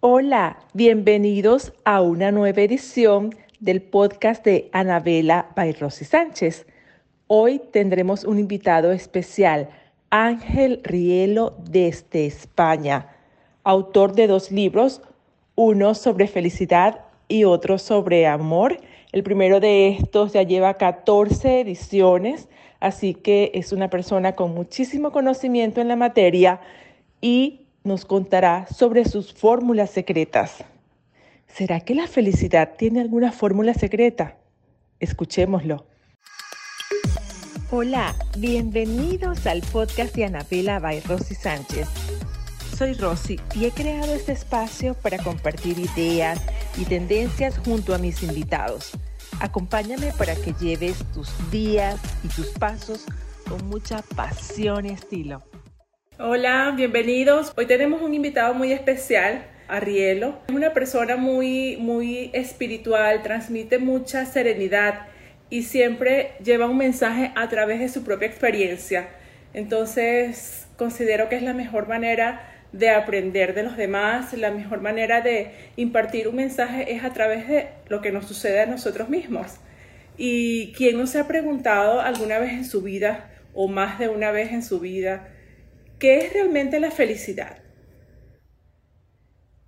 [0.00, 6.68] Hola, bienvenidos a una nueva edición del podcast de Anabela by Rosy Sánchez.
[7.26, 9.70] Hoy tendremos un invitado especial,
[10.10, 13.08] Ángel Rielo desde España,
[13.64, 15.02] autor de dos libros,
[15.56, 18.78] uno sobre felicidad y otro sobre amor.
[19.10, 25.10] El primero de estos ya lleva 14 ediciones, así que es una persona con muchísimo
[25.10, 26.60] conocimiento en la materia
[27.20, 30.64] y nos contará sobre sus fórmulas secretas.
[31.46, 34.36] ¿Será que la felicidad tiene alguna fórmula secreta?
[35.00, 35.86] Escuchémoslo.
[37.70, 41.88] Hola, bienvenidos al podcast de Anabela by Rosy Sánchez.
[42.76, 46.40] Soy Rosy y he creado este espacio para compartir ideas
[46.76, 48.92] y tendencias junto a mis invitados.
[49.40, 53.04] Acompáñame para que lleves tus días y tus pasos
[53.48, 55.42] con mucha pasión y estilo.
[56.20, 57.52] Hola, bienvenidos.
[57.56, 60.40] Hoy tenemos un invitado muy especial, Arielo.
[60.48, 65.06] Es una persona muy, muy espiritual, transmite mucha serenidad
[65.48, 69.10] y siempre lleva un mensaje a través de su propia experiencia.
[69.54, 75.20] Entonces, considero que es la mejor manera de aprender de los demás, la mejor manera
[75.20, 79.58] de impartir un mensaje es a través de lo que nos sucede a nosotros mismos.
[80.16, 84.32] ¿Y quién no se ha preguntado alguna vez en su vida o más de una
[84.32, 85.28] vez en su vida,
[85.98, 87.62] ¿Qué es realmente la felicidad?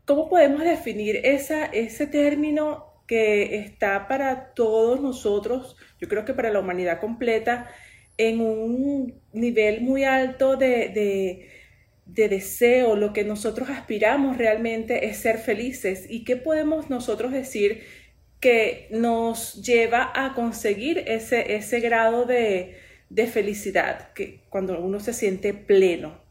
[0.05, 6.51] ¿Cómo podemos definir esa, ese término que está para todos nosotros, yo creo que para
[6.51, 7.69] la humanidad completa,
[8.17, 11.49] en un nivel muy alto de,
[12.07, 16.07] de deseo, lo que nosotros aspiramos realmente es ser felices?
[16.09, 17.83] ¿Y qué podemos nosotros decir
[18.41, 22.77] que nos lleva a conseguir ese, ese grado de,
[23.11, 26.23] de felicidad, que cuando uno se siente pleno.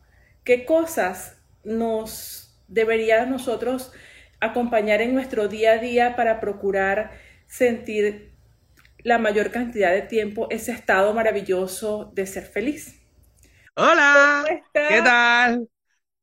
[0.43, 3.91] ¿Qué cosas nos debería nosotros
[4.39, 7.11] acompañar en nuestro día a día para procurar
[7.47, 8.31] sentir
[8.99, 12.95] la mayor cantidad de tiempo ese estado maravilloso de ser feliz?
[13.75, 15.67] Hola, ¿qué tal?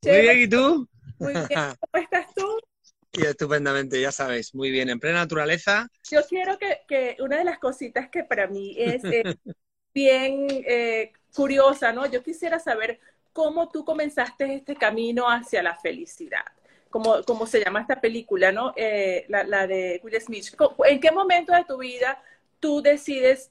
[0.02, 0.88] Muy bien, ¿y tú?
[1.18, 2.58] Muy bien, ¿cómo estás tú?
[3.12, 5.88] Y estupendamente, ya sabes, muy bien, en plena naturaleza.
[6.10, 9.02] Yo quiero que, una de las cositas que para mí es
[9.96, 12.04] bien eh, curiosa, ¿no?
[12.04, 13.00] Yo quisiera saber
[13.32, 16.44] cómo tú comenzaste este camino hacia la felicidad.
[16.90, 18.74] Como, como se llama esta película, ¿no?
[18.76, 20.54] Eh, la, la, de Will Smith.
[20.84, 22.22] ¿En qué momento de tu vida
[22.60, 23.50] tú decides,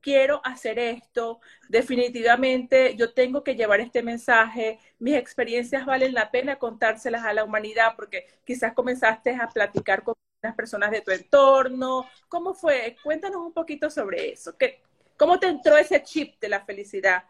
[0.00, 6.60] quiero hacer esto, definitivamente yo tengo que llevar este mensaje, mis experiencias valen la pena
[6.60, 12.06] contárselas a la humanidad, porque quizás comenzaste a platicar con las personas de tu entorno.
[12.28, 12.96] ¿Cómo fue?
[13.02, 14.56] Cuéntanos un poquito sobre eso.
[14.56, 14.80] ¿Qué,
[15.18, 17.24] ¿Cómo te entró ese chip de la felicidad?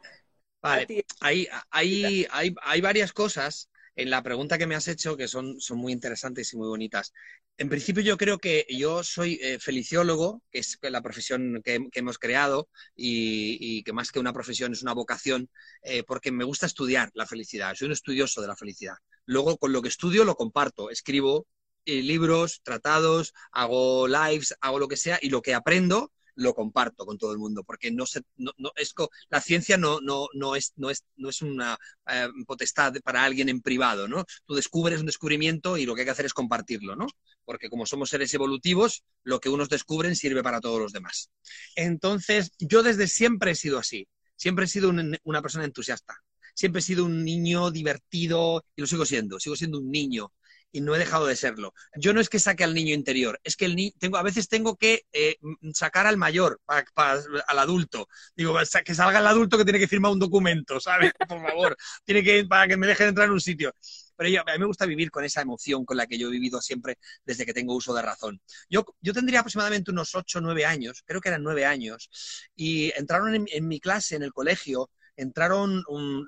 [0.63, 5.29] Vale, hay, hay, hay, hay, varias cosas en la pregunta que me has hecho que
[5.29, 7.13] son, son muy interesantes y muy bonitas.
[7.59, 12.19] En principio yo creo que yo soy eh, feliciólogo, que es la profesión que, hemos
[12.19, 15.49] creado y, que más que una profesión es una vocación,
[15.83, 17.75] eh, porque me gusta estudiar la felicidad.
[17.75, 18.97] Soy un estudioso de la felicidad.
[19.25, 21.47] Luego con lo que estudio lo comparto, escribo
[21.87, 27.05] eh, libros, tratados, hago lives, hago lo que sea y lo que aprendo lo comparto
[27.05, 28.95] con todo el mundo, porque no se, no, es,
[29.29, 33.49] la ciencia no, no, no, es, no, es, no es una eh, potestad para alguien
[33.49, 34.25] en privado, ¿no?
[34.47, 37.07] Tú descubres un descubrimiento y lo que hay que hacer es compartirlo, ¿no?
[37.45, 41.31] Porque como somos seres evolutivos, lo que unos descubren sirve para todos los demás.
[41.75, 44.93] Entonces, yo desde siempre he sido así, siempre he sido
[45.25, 46.23] una persona entusiasta
[46.57, 50.33] siempre he sido un niño divertido y lo sigo siendo, sigo siendo un niño
[50.73, 51.73] y no he dejado de serlo.
[51.97, 54.49] Yo no es que saque al niño interior, es que el ni tengo, a veces
[54.49, 55.37] tengo que eh,
[55.73, 58.09] sacar al mayor, al adulto.
[58.37, 61.13] Digo, que salga el adulto que tiene que firmar un documento, ¿sabes?
[61.29, 63.73] Por favor, tiene que, para que me dejen entrar en un sitio.
[64.17, 66.31] Pero yo, a mí me gusta vivir con esa emoción con la que yo he
[66.31, 68.41] vivido siempre desde que tengo uso de razón.
[68.69, 72.11] Yo, yo tendría aproximadamente unos 8 o 9 años, creo que eran 9 años,
[72.55, 76.27] y entraron en, mi clase, en el colegio, entraron un,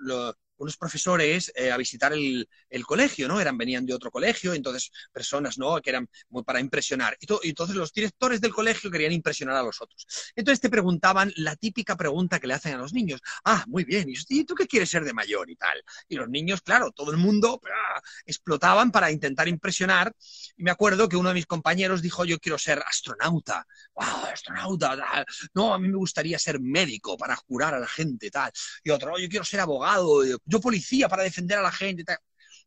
[0.58, 2.48] unos profesores eh, a visitar el,
[2.86, 3.40] colegio, ¿no?
[3.40, 5.80] Eran, venían de otro colegio, entonces personas, ¿no?
[5.80, 7.16] Que eran muy para impresionar.
[7.20, 10.06] Y, y, entonces los directores del colegio querían impresionar a los otros.
[10.34, 13.20] Entonces te preguntaban la típica pregunta que le hacen a los niños.
[13.44, 15.82] Ah, muy bien, ¿y tú qué quieres ser de mayor y tal?
[16.08, 18.00] Y los niños, claro, todo el mundo ¡ah!
[18.26, 20.14] explotaban para intentar impresionar.
[20.56, 23.66] Y me acuerdo que uno de mis compañeros dijo, yo quiero ser astronauta.
[23.94, 25.24] ¡Wow, astronauta!
[25.54, 28.50] No, a mí me gustaría ser médico para curar a la gente, tal.
[28.82, 32.04] Y otro, yo quiero ser abogado yo policía para defender a la gente.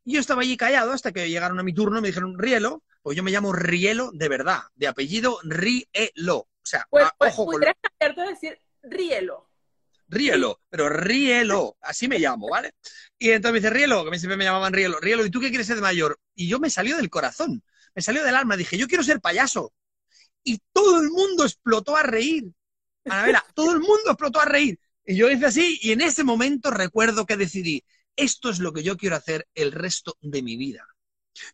[0.03, 2.83] Y yo estaba allí callado hasta que llegaron a mi turno y me dijeron, Rielo,
[3.01, 6.37] pues yo me llamo Rielo de verdad, de apellido Rielo.
[6.37, 7.61] O sea, pues, pues ojo con...
[7.61, 9.47] decir Rielo.
[10.07, 12.73] Rielo, pero Rielo, así me llamo, ¿vale?
[13.17, 15.49] Y entonces me dice, Rielo, que me siempre me llamaban Rielo, Rielo, ¿y tú qué
[15.49, 16.19] quieres ser de mayor?
[16.35, 17.63] Y yo me salió del corazón,
[17.95, 19.73] me salió del alma, dije, yo quiero ser payaso.
[20.43, 22.51] Y todo el mundo explotó a reír.
[23.05, 24.77] Anabela, todo el mundo explotó a reír.
[25.05, 27.83] Y yo hice así, y en ese momento recuerdo que decidí,
[28.15, 30.85] esto es lo que yo quiero hacer el resto de mi vida.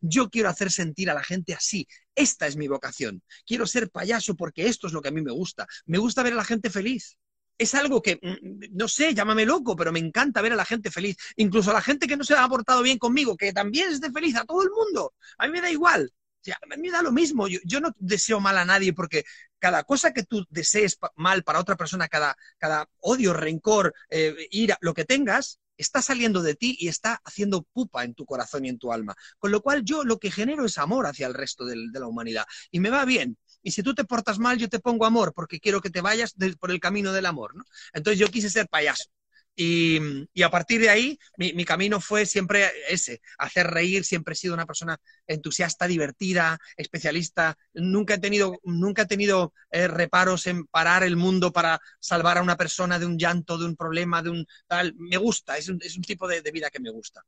[0.01, 1.87] Yo quiero hacer sentir a la gente así.
[2.15, 3.21] Esta es mi vocación.
[3.45, 5.67] Quiero ser payaso porque esto es lo que a mí me gusta.
[5.85, 7.17] Me gusta ver a la gente feliz
[7.57, 10.91] es algo que, mm, no sé, llámame loco, pero me encanta ver a la gente
[10.91, 11.17] feliz.
[11.37, 14.35] Incluso a la gente que no se ha portado bien conmigo, que también esté feliz,
[14.35, 15.13] a todo el mundo.
[15.37, 16.11] A mí me da igual.
[16.53, 17.47] A mí me da lo mismo.
[17.47, 19.23] Yo, no deseo mal a nadie porque
[19.59, 24.77] cada cosa que tú desees mal para otra persona, cada, cada odio, rencor, eh, ira,
[24.81, 28.69] lo que tengas, está saliendo de ti y está haciendo pupa en tu corazón y
[28.69, 29.15] en tu alma.
[29.37, 32.45] Con lo cual yo lo que genero es amor hacia el resto de la humanidad.
[32.71, 33.37] Y me va bien.
[33.61, 36.35] Y si tú te portas mal, yo te pongo amor, porque quiero que te vayas
[36.59, 37.53] por el camino del amor.
[37.93, 39.09] Entonces yo quise ser payaso.
[39.59, 39.99] Y,
[40.43, 44.67] a partir de ahí, mi, camino fue siempre ese, hacer reír, siempre he sido una
[44.67, 51.15] persona entusiasta, divertida, especialista, nunca he tenido, nunca he tenido eh, reparos en parar el
[51.15, 54.93] mundo para salvar a una persona de un llanto, de un problema, de un tal,
[54.95, 57.23] me gusta, es un, tipo de, vida que me gusta.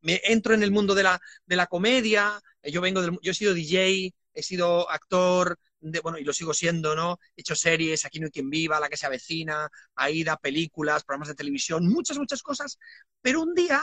[0.00, 3.34] Me entro en el mundo de la, de la comedia, yo vengo del, yo he
[3.34, 7.18] sido DJ, he sido actor, de, bueno, y lo sigo siendo, ¿no?
[7.36, 11.28] He hecho series, Aquí no hay quien viva, La que se avecina, Aida, películas, programas
[11.28, 12.78] de televisión, muchas, muchas cosas,
[13.20, 13.82] pero un día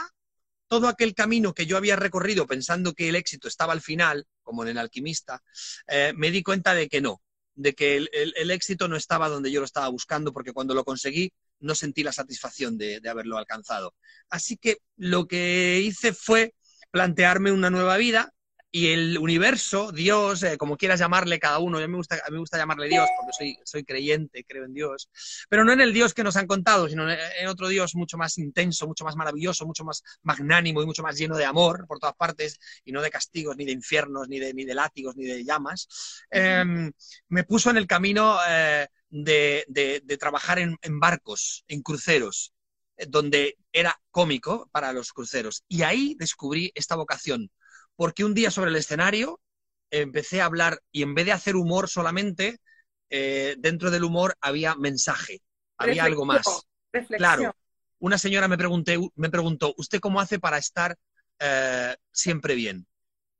[0.66, 4.62] todo aquel camino que yo había recorrido pensando que el éxito estaba al final, como
[4.62, 5.42] en El alquimista,
[5.86, 7.22] eh, me di cuenta de que no,
[7.54, 11.32] de que el, éxito no estaba donde yo lo estaba buscando, porque cuando lo conseguí
[11.60, 13.94] no sentí la satisfacción de haberlo alcanzado.
[14.28, 16.54] Así que lo que hice fue
[16.90, 18.33] plantearme una nueva vida,
[18.76, 22.28] y el universo, Dios, eh, como quieras llamarle cada uno, a mí me gusta, a
[22.28, 25.08] mí me gusta llamarle Dios porque soy, soy creyente, creo en Dios,
[25.48, 28.36] pero no en el Dios que nos han contado, sino en otro Dios mucho más
[28.36, 32.16] intenso, mucho más maravilloso, mucho más magnánimo y mucho más lleno de amor por todas
[32.16, 35.44] partes y no de castigos, ni de infiernos, ni de, ni de látigos, ni de
[35.44, 36.90] llamas, em,
[37.28, 42.52] me puso en el camino eh, de, de, trabajar en, en barcos, en cruceros,
[42.96, 45.62] eh, donde era cómico para los cruceros.
[45.68, 47.52] Y ahí descubrí esta vocación
[47.96, 49.40] porque un día sobre el escenario
[49.90, 52.60] empecé a hablar y en vez de hacer humor solamente,
[53.10, 55.42] eh, dentro del humor había mensaje,
[55.78, 56.46] había algo más.
[57.16, 57.54] Claro,
[57.98, 60.96] una señora me, pregunté, me preguntó, ¿usted cómo hace para estar
[61.38, 62.86] eh, siempre bien?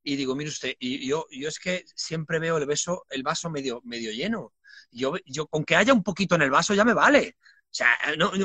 [0.03, 3.51] Y digo, mire usted, y yo, yo es que siempre veo el, beso, el vaso
[3.51, 4.53] medio, medio lleno.
[4.91, 7.37] Yo, yo, con que haya un poquito en el vaso ya me vale.
[7.41, 7.89] O sea,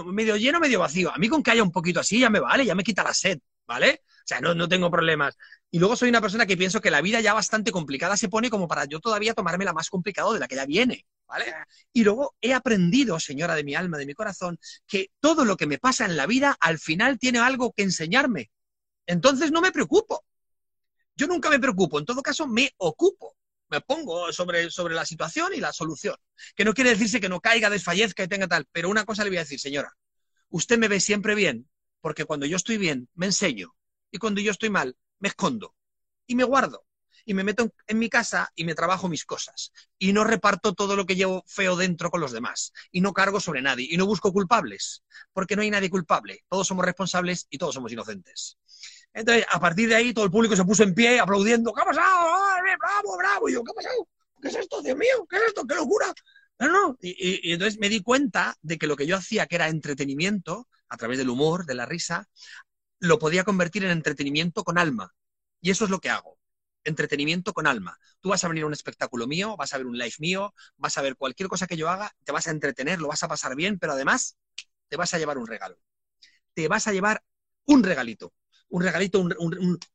[0.05, 1.13] medio lleno, medio vacío.
[1.13, 3.13] A mí con que haya un poquito así ya me vale, ya me quita la
[3.13, 4.01] sed, ¿vale?
[4.29, 5.35] O sea, no, no tengo problemas.
[5.71, 8.51] Y luego soy una persona que pienso que la vida ya bastante complicada se pone
[8.51, 11.07] como para yo todavía tomarme la más complicada de la que ya viene.
[11.27, 11.45] ¿Vale?
[11.93, 15.65] Y luego he aprendido, señora de mi alma, de mi corazón, que todo lo que
[15.65, 18.51] me pasa en la vida al final tiene algo que enseñarme.
[19.07, 20.23] Entonces no me preocupo.
[21.15, 23.35] Yo nunca me preocupo, en todo caso me ocupo.
[23.69, 26.15] Me pongo sobre, sobre la situación y la solución.
[26.55, 28.67] Que no quiere decirse que no caiga, desfallezca y tenga tal.
[28.71, 29.91] Pero una cosa le voy a decir, señora.
[30.49, 31.67] Usted me ve siempre bien,
[31.99, 33.73] porque cuando yo estoy bien, me enseño.
[34.11, 35.75] Y cuando yo estoy mal, me escondo
[36.25, 36.85] y me guardo
[37.25, 39.71] y me meto en mi casa y me trabajo mis cosas.
[39.99, 42.73] Y no reparto todo lo que llevo feo dentro con los demás.
[42.91, 43.87] Y no cargo sobre nadie.
[43.87, 45.03] Y no busco culpables.
[45.31, 46.43] Porque no hay nadie culpable.
[46.49, 48.57] Todos somos responsables y todos somos inocentes.
[49.13, 51.71] Entonces, a partir de ahí, todo el público se puso en pie aplaudiendo.
[51.71, 52.29] ¿Qué ha pasado?
[52.79, 53.49] ¡Bravo, bravo!
[53.49, 54.07] Y yo, ¿qué ha pasado?
[54.41, 55.27] ¿Qué es esto, Dios mío?
[55.29, 55.67] ¿Qué es esto?
[55.67, 56.11] ¡Qué locura!
[56.57, 56.97] No, no.
[56.99, 60.97] y entonces me di cuenta de que lo que yo hacía, que era entretenimiento, a
[60.97, 62.27] través del humor, de la risa,
[62.99, 65.13] lo podía convertir en entretenimiento con alma.
[65.61, 66.37] Y eso es lo que hago.
[66.83, 67.97] Entretenimiento con alma.
[68.21, 70.97] Tú vas a venir a un espectáculo mío, vas a ver un live mío, vas
[70.97, 73.55] a ver cualquier cosa que yo haga, te vas a entretener, lo vas a pasar
[73.55, 74.37] bien, pero además
[74.87, 75.77] te vas a llevar un regalo.
[76.53, 77.23] Te vas a llevar
[77.65, 78.33] un regalito.
[78.69, 79.27] Un regalito,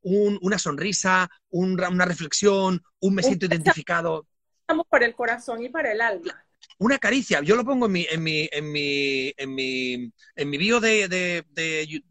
[0.02, 4.26] una sonrisa, una reflexión, un me siento identificado.
[4.60, 6.44] Estamos por el corazón y para el alma
[6.78, 7.40] una caricia.
[7.42, 11.08] Yo lo pongo en mi, en mi, en mi, en mi, en mi bio de,
[11.08, 12.02] de, de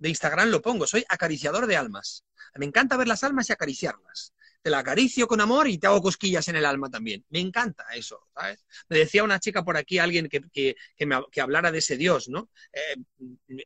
[0.00, 2.24] Instagram lo pongo, soy acariciador de almas.
[2.54, 4.34] Me encanta ver las almas y acariciarlas.
[4.62, 7.24] Te la acaricio con amor y te hago cosquillas en el alma también.
[7.30, 8.66] Me encanta eso, ¿sabes?
[8.88, 12.50] Me decía una chica por aquí, alguien que, que, me, hablara de ese Dios, ¿no?
[12.72, 12.96] Eh,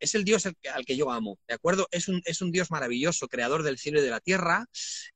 [0.01, 1.89] es el Dios al que yo amo, ¿de acuerdo?
[1.91, 4.67] Es un, es un Dios maravilloso, creador del cielo y de la tierra,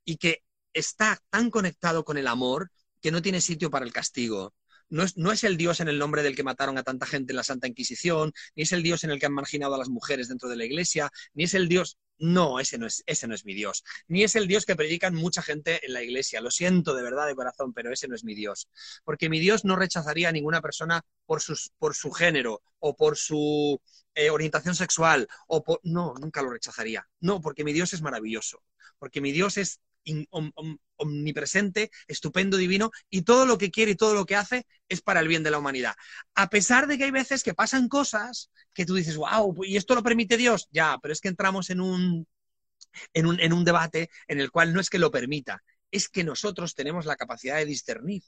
[0.04, 4.54] y que está tan conectado con el amor que no tiene sitio para el castigo
[4.90, 7.44] no es, el Dios en el nombre del que mataron a tanta gente en la
[7.44, 10.48] Santa Inquisición, ni es el Dios en el que han marginado a las mujeres dentro
[10.48, 13.54] de la Iglesia, ni es el Dios No, ese no, es, ese no es mi
[13.54, 13.84] Dios.
[14.08, 16.40] Ni es el Dios que predican mucha gente en la iglesia.
[16.40, 18.68] Lo siento de verdad, de corazón, pero ese no es mi Dios.
[19.04, 23.16] Porque mi Dios no rechazaría a ninguna persona por, sus, por su género o por
[23.16, 23.80] su
[24.14, 25.28] eh, orientación sexual.
[25.46, 25.80] O por...
[25.84, 27.06] No, nunca lo rechazaría.
[27.20, 28.64] No, porque mi Dios es maravilloso.
[28.98, 29.80] Porque mi Dios es
[30.96, 35.20] omnipresente, estupendo, divino, y todo lo que quiere y todo lo que hace es para
[35.20, 35.94] el bien de la humanidad.
[36.34, 39.94] A pesar de que hay veces que pasan cosas que tú dices, wow, ¿y esto
[39.94, 40.68] lo permite Dios?
[40.70, 42.26] Ya, pero es que entramos en un,
[43.14, 46.24] en un, en un debate en el cual no es que lo permita, es que
[46.24, 48.22] nosotros tenemos la capacidad de discernir.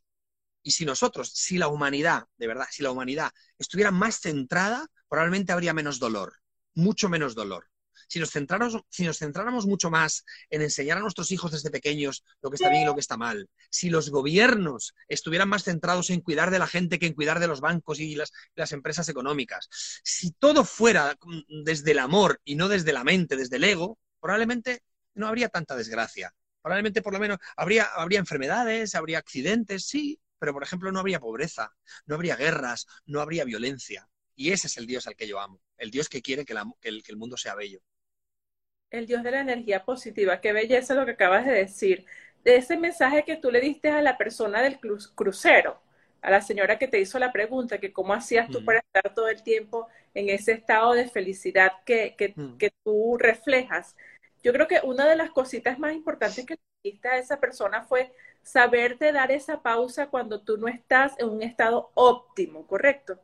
[0.62, 5.52] Y si nosotros, si la humanidad, de verdad, si la humanidad estuviera más centrada, probablemente
[5.52, 6.34] habría menos dolor,
[6.74, 7.70] mucho menos dolor
[8.10, 12.24] si nos, centráramos, si nos centráramos mucho más en enseñar a nuestros hijos desde pequeños
[12.42, 16.10] lo que está bien y lo que está mal, si los gobiernos estuvieran más centrados
[16.10, 18.32] en cuidar de la gente que en cuidar de los bancos y las,
[18.72, 19.68] empresas económicas,
[20.02, 21.16] si todo fuera
[21.64, 24.82] desde el amor y no desde la mente, desde el ego, probablemente
[25.14, 26.34] no habría tanta desgracia.
[26.62, 31.72] Probablemente por lo menos habría, enfermedades, habría accidentes, sí, pero por ejemplo no habría pobreza,
[32.06, 34.08] no habría guerras, no habría violencia.
[34.34, 37.02] Y ese es el Dios al que yo amo, el Dios que quiere que, el,
[37.04, 37.80] que el mundo sea bello
[38.90, 40.40] el Dios de la energía positiva.
[40.40, 42.06] Qué belleza lo que acabas de decir.
[42.44, 44.78] De ese mensaje que tú le diste a la persona del
[45.14, 45.80] crucero,
[46.22, 49.28] a la señora que te hizo la pregunta, que cómo hacías tú para estar todo
[49.28, 53.96] el tiempo en ese estado de felicidad que, que, que, tú reflejas.
[54.42, 57.84] Yo creo que una de las cositas más importantes que le dijiste a esa persona
[57.84, 63.20] fue saberte dar esa pausa cuando tú no estás en un estado óptimo, ¿correcto?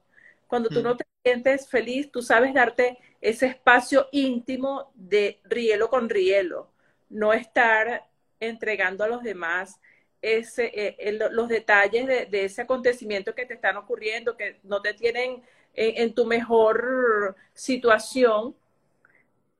[0.47, 6.09] Cuando tú no te sientes feliz, tú sabes darte ese espacio íntimo de rielo con
[6.09, 6.71] rielo,
[7.09, 8.07] no estar
[8.39, 9.81] entregando a los demás
[10.23, 15.43] ese, eh, los detalles de, ese acontecimiento que te están ocurriendo, que no te tienen
[15.75, 18.55] en, tu mejor situación,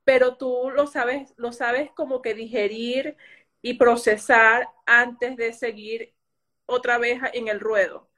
[0.05, 3.17] pero tú lo sabes, lo sabes como que digerir
[3.63, 6.15] y procesar antes de seguir
[6.67, 8.09] otra vez en el ruedo.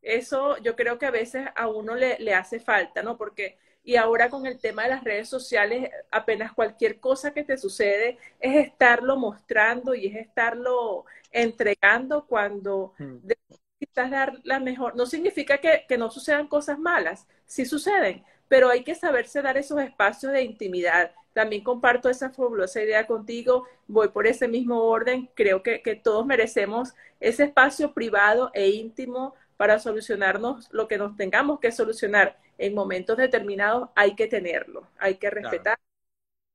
[0.00, 3.18] Eso yo creo que a veces a uno le, le hace falta, ¿no?
[3.18, 7.58] Porque y ahora con el tema de las redes sociales, apenas cualquier cosa que te
[7.58, 13.16] sucede es estarlo mostrando y es estarlo entregando cuando mm.
[13.26, 14.96] necesitas dar la mejor.
[14.96, 19.78] No significa que, no sucedan cosas malas, sí suceden, pero hay que saberse dar esos
[19.82, 21.12] espacios de intimidad.
[21.34, 26.24] También comparto esa fabulosa idea contigo, voy por ese mismo orden, creo que, que todos
[26.24, 32.74] merecemos ese espacio privado e íntimo para solucionarnos lo que nos tengamos que solucionar en
[32.74, 35.78] momentos determinados, hay que tenerlo, hay que respetar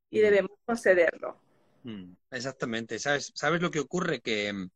[0.09, 0.21] y mm.
[0.21, 1.37] debemos concederlo.
[1.83, 2.99] Mm, exactamente.
[2.99, 4.21] ¿Sabes, ¿Sabes lo que ocurre?
[4.21, 4.69] Que mm,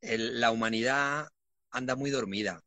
[0.00, 1.28] la humanidad
[1.70, 2.62] anda muy dormida.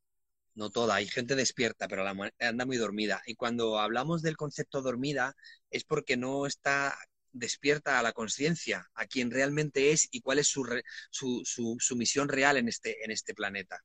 [0.53, 3.21] No toda, hay gente despierta, pero la, anda muy dormida.
[3.25, 5.35] Y cuando hablamos del concepto dormida
[5.69, 6.95] es porque no está
[7.35, 10.65] despierta a la conciencia, a quien realmente es y cuál es su,
[11.11, 13.83] su, misión real en este, en este planeta.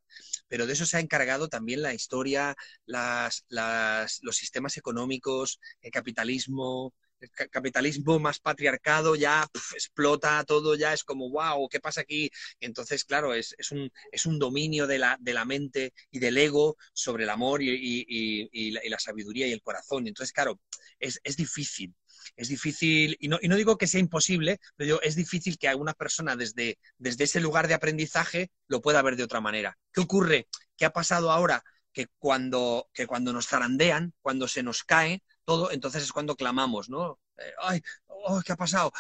[0.49, 6.95] Pero de eso se ha encargado también la historia, las, los sistemas económicos, el capitalismo,
[7.21, 12.31] el capitalismo más patriarcado ya explota todo, ya es como, wow, ¿qué pasa aquí?
[12.61, 16.39] Entonces, claro, es, es, un, es un, dominio de la, de la, mente y del
[16.39, 20.07] ego sobre el amor y, y, la, sabiduría y el corazón.
[20.07, 20.61] Entonces, claro,
[20.99, 21.95] es, es difícil
[22.37, 25.95] es difícil, y no, y no, digo que sea imposible, pero es difícil que alguna
[25.95, 29.79] persona desde, desde ese lugar de aprendizaje lo pueda ver de otra manera.
[29.93, 30.49] ¿Qué ocurre?
[30.77, 31.63] ¿Qué ha pasado ahora?
[31.93, 36.89] Que cuando, que cuando nos zarandean, cuando se nos cae todo, entonces es cuando clamamos,
[36.89, 37.19] ¿no?
[37.39, 37.83] Eh, ¡Ay!
[38.07, 38.93] Oh, ¿Qué ha pasado?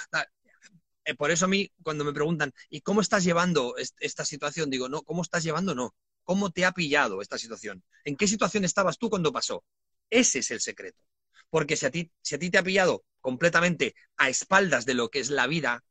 [1.05, 4.71] Eh, por eso a mí, cuando me preguntan, ¿y cómo estás llevando esta situación?
[4.71, 5.75] Digo, no, ¿cómo estás llevando?
[5.75, 5.95] No.
[6.25, 7.83] ¿Cómo te ha pillado esta situación?
[8.05, 9.65] ¿En qué situación estabas tú cuando pasó?
[10.11, 11.03] Ese es el secreto.
[11.49, 15.09] Porque si a ti, si a ti te ha pillado completamente a espaldas de lo
[15.11, 15.85] que es la vida,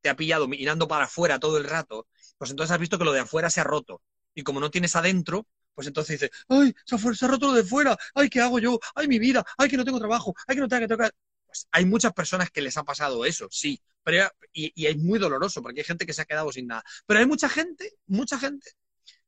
[0.00, 2.06] te ha pillado mirando para afuera todo el rato,
[2.38, 4.02] pues entonces has visto que lo de afuera se ha roto.
[4.34, 7.96] Y como no tienes adentro, pues entonces dices, ay, se ha, roto lo de fuera,
[8.14, 8.78] ay, ¿qué hago yo?
[8.94, 11.12] Ay, mi vida, ay, que no tengo trabajo, ay, que no tengo que tocar.
[11.46, 15.18] Pues hay muchas personas que les ha pasado eso, sí, pero, y, y es muy
[15.18, 16.82] doloroso porque hay gente que se ha quedado sin nada.
[17.06, 18.72] Pero hay mucha gente, mucha gente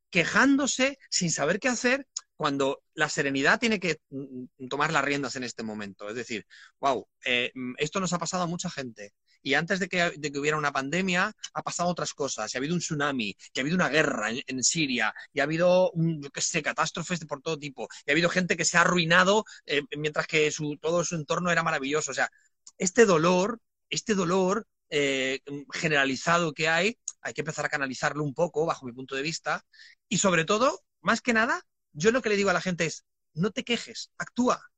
[0.09, 2.07] quejándose sin saber qué hacer
[2.39, 6.07] cuando la serenidad tiene que mm, mm, tomar las riendas en este momento.
[6.07, 6.47] Es decir,
[6.79, 9.11] wow, eh, mm, esto nos ha pasado a mucha gente.
[9.41, 12.53] Y antes de que, hubiera una pandemia, ha pasado otras cosas.
[12.53, 15.91] Y ha habido un tsunami, y ha habido una guerra en, Siria, y ha habido,
[15.95, 17.89] yo qué sé, catástrofes de por todo tipo.
[18.05, 21.51] Y ha habido gente que se ha arruinado eh, mientras que su, todo su entorno
[21.51, 22.11] era maravilloso.
[22.11, 22.29] O sea,
[22.77, 25.41] este dolor, este dolor eh,
[25.73, 29.65] generalizado que hay, hay que empezar a canalizarlo un poco, bajo mi punto de vista.
[30.07, 31.65] Y sobre todo, más que nada,
[31.99, 34.71] yo lo que le digo a la gente es, no te quejes, actúa.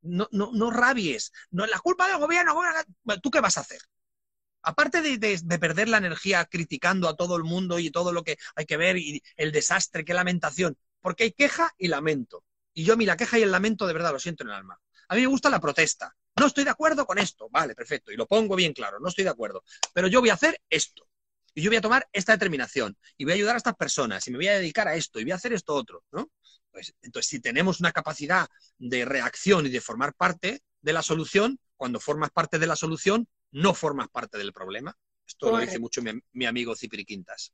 [0.00, 2.54] no, no, no rabies, no la culpa del gobierno,
[3.22, 3.80] ¿tú qué vas a hacer?
[4.62, 8.66] Aparte de, perder la energía criticando a todo el mundo y todo lo que hay
[8.66, 12.44] que ver y el desastre, qué lamentación, porque hay queja y lamento.
[12.74, 14.78] Y yo a la queja y el lamento de verdad lo siento en el alma.
[15.08, 16.14] A mí me gusta la protesta.
[16.38, 17.48] No estoy de acuerdo con esto.
[17.50, 18.12] Vale, perfecto.
[18.12, 19.00] Y lo pongo bien claro.
[19.00, 19.64] No estoy de acuerdo.
[19.92, 21.08] Pero yo voy a hacer esto.
[21.54, 22.96] Y yo voy a tomar esta determinación.
[23.16, 24.28] Y voy a ayudar a estas personas.
[24.28, 25.18] Y me voy a dedicar a esto.
[25.18, 26.04] Y voy a hacer esto otro.
[26.12, 26.30] ¿no?
[26.78, 31.58] Pues, entonces, si tenemos una capacidad de reacción y de formar parte de la solución,
[31.76, 34.96] cuando formas parte de la solución, no formas parte del problema.
[35.26, 37.52] Esto lo dice mucho mi, amigo Cipri Quintas.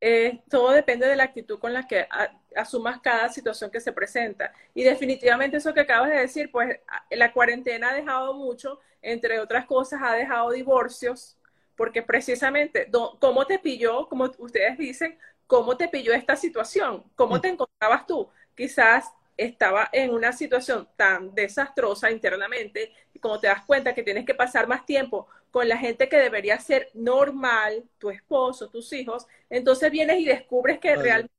[0.00, 2.08] Eh, todo depende de la actitud con la que
[2.56, 4.50] asumas cada situación que se presenta.
[4.72, 6.80] Y definitivamente eso que acabas de decir, pues
[7.10, 11.36] la cuarentena ha dejado mucho, entre otras cosas, ha dejado divorcios,
[11.76, 17.04] porque precisamente, ¿cómo te pilló, como ustedes dicen, cómo te pilló esta situación?
[17.14, 17.40] ¿Cómo mm.
[17.40, 18.28] te encontrabas tú?
[18.54, 24.24] Quizás estaba en una situación tan desastrosa internamente, y como te das cuenta que tienes
[24.24, 29.26] que pasar más tiempo con la gente que debería ser normal, tu esposo, tus hijos,
[29.50, 31.34] entonces vienes y descubres que realmente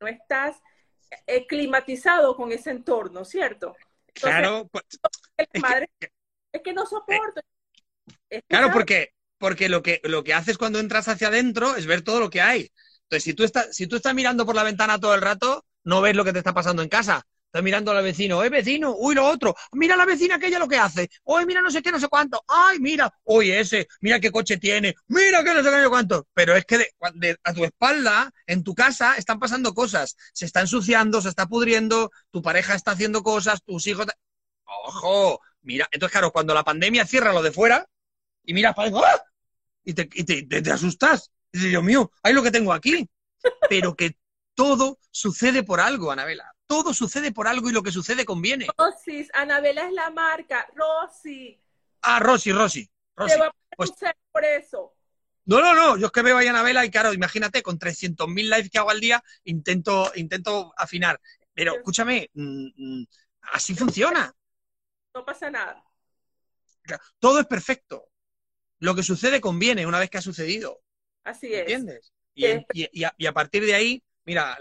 [0.00, 0.60] no estás
[1.26, 3.76] eh, climatizado con ese entorno, ¿cierto?
[4.12, 4.84] claro, pues,
[5.36, 5.48] es,
[6.62, 7.40] que, no soporto.
[8.46, 12.20] claro, porque, porque lo, que, lo que haces cuando entras hacia adentro es ver todo
[12.20, 12.70] lo que hay.
[13.04, 16.00] Entonces, si tú, estás, si tú estás mirando por la ventana todo el rato, no
[16.00, 17.26] ves lo que te está pasando en casa.
[17.46, 18.96] Estás mirando al vecino, ¡eh, vecino!
[18.98, 19.54] ¡Uy, lo otro!
[19.72, 21.08] ¡Mira la vecina aquella lo que hace!
[21.22, 22.42] ¡Uy, mira no sé qué, no sé cuánto!
[22.48, 23.14] ¡Ay, mira!
[23.22, 23.86] ¡Uy, ese!
[24.00, 24.96] ¡Mira qué coche tiene!
[25.06, 26.26] ¡Mira qué no sé qué, no sé cuánto!
[26.34, 26.84] Pero es que
[27.44, 30.16] a tu espalda, en tu casa, están pasando cosas.
[30.32, 34.06] Se está ensuciando, se está pudriendo, tu pareja está haciendo cosas, tus hijos...
[34.64, 35.40] ¡Ojo!
[35.62, 37.86] Mira, entonces, claro, cuando la pandemia cierra lo de fuera
[38.44, 39.24] y miras para ¡ah!
[39.84, 41.30] y, te, y te, asustas.
[41.58, 43.08] Dios mío, hay lo que tengo aquí.
[43.68, 44.16] Pero que
[44.54, 48.66] todo sucede por algo, Anabela todo sucede por algo y lo que sucede conviene.
[48.76, 51.60] Rosy, Anabela es la marca, Rosy.
[52.02, 52.90] Ah, Rosy, Rosy.
[53.16, 53.38] Rosy.
[53.38, 53.92] Te pues...
[54.32, 54.94] por eso.
[55.46, 58.70] No, no, no, yo es que veo a Anabela y claro, imagínate, con 300.000 lives
[58.70, 61.20] que hago al día, intento, intento afinar.
[61.52, 63.06] Pero escúchame, mm, mm,
[63.52, 64.34] así funciona.
[65.14, 65.84] No pasa nada.
[67.18, 68.08] Todo es perfecto.
[68.78, 70.80] Lo que sucede conviene una vez que ha sucedido.
[71.24, 71.60] Así es.
[71.60, 72.12] ¿Entiendes?
[72.34, 74.56] y a, partir de ahí, Mira,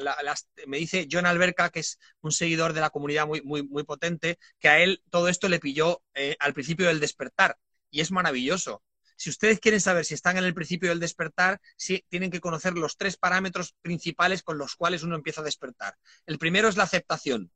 [0.68, 4.38] me dice John Alberca, que es un seguidor de la comunidad muy, muy, muy potente,
[4.60, 7.58] que a él todo esto le pilló eh, al principio del despertar.
[7.90, 8.84] Y es maravilloso.
[9.16, 12.74] Si ustedes quieren saber si están en el principio del despertar, sí, tienen que conocer
[12.74, 15.96] los tres parámetros principales con los cuales uno empieza a despertar.
[16.26, 17.52] El primero es la aceptación.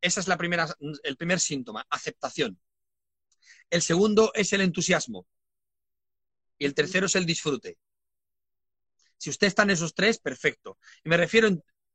[0.00, 0.68] Ese es la primera,
[1.02, 2.60] el primer síntoma, aceptación.
[3.70, 5.26] El segundo es el entusiasmo.
[6.58, 7.78] Y el tercero es el disfrute.
[9.18, 10.78] Si usted está en esos tres, perfecto.
[11.04, 11.52] Y me refiero a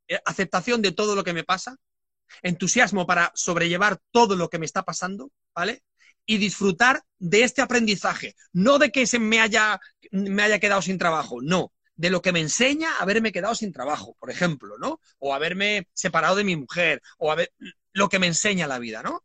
[0.08, 1.76] eh, aceptación de todo lo que me pasa,
[2.42, 5.82] entusiasmo para sobrellevar todo lo que me está pasando, ¿vale?
[6.26, 10.98] Y disfrutar de este aprendizaje, no de que se me haya, me haya quedado sin
[10.98, 15.00] trabajo, no, de lo que me enseña haberme quedado sin trabajo, por ejemplo, ¿no?
[15.18, 17.52] O haberme separado de mi mujer, o haber,
[17.92, 19.23] lo que me enseña la vida, ¿no?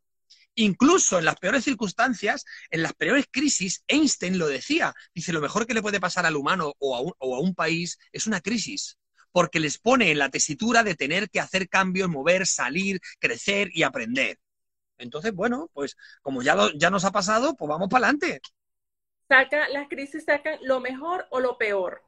[0.60, 4.94] Incluso en las peores circunstancias, en las peores crisis, Einstein lo decía.
[5.14, 8.42] Dice, lo mejor que le puede pasar al humano o a un, país es una
[8.42, 8.98] crisis,
[9.32, 13.84] porque les pone en la tesitura de tener que hacer cambios, mover, salir, crecer y
[13.84, 14.38] aprender.
[14.98, 18.42] Entonces, bueno, pues como ya, ya nos ha pasado, pues vamos para adelante.
[19.30, 22.04] Saca, las crisis sacan lo mejor o lo peor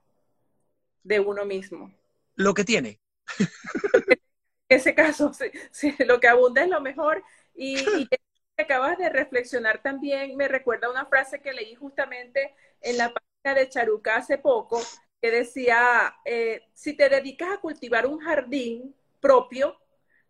[1.03, 1.93] de uno mismo.
[2.35, 2.99] Lo que tiene.
[4.67, 5.33] En ese caso,
[5.71, 7.21] sí, lo que abunda es lo mejor
[7.53, 8.07] y, y
[8.61, 13.69] acabas de reflexionar también me recuerda una frase que leí justamente en la página de
[13.69, 14.81] Charuca hace poco,
[15.21, 19.77] que decía, eh, si te dedicas a cultivar un jardín propio,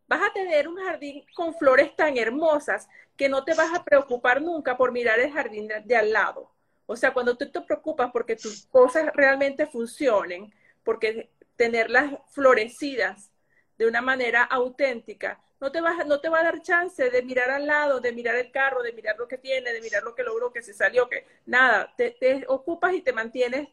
[0.08, 4.42] vas a tener un jardín con flores tan hermosas que no te vas a preocupar
[4.42, 6.52] nunca por mirar el jardín de, al lado.
[6.86, 13.32] O sea, cuando tú te preocupas porque tus cosas realmente funcionen, porque tenerlas florecidas
[13.78, 17.52] de una manera auténtica, no te, va, no te va a dar chance de mirar
[17.52, 20.24] al lado, de mirar el carro, de mirar lo que tiene, de mirar lo que
[20.24, 23.70] logró, que se salió, que nada, te, ocupas y te mantienes,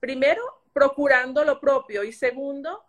[0.00, 2.84] primero, procurando lo propio y segundo,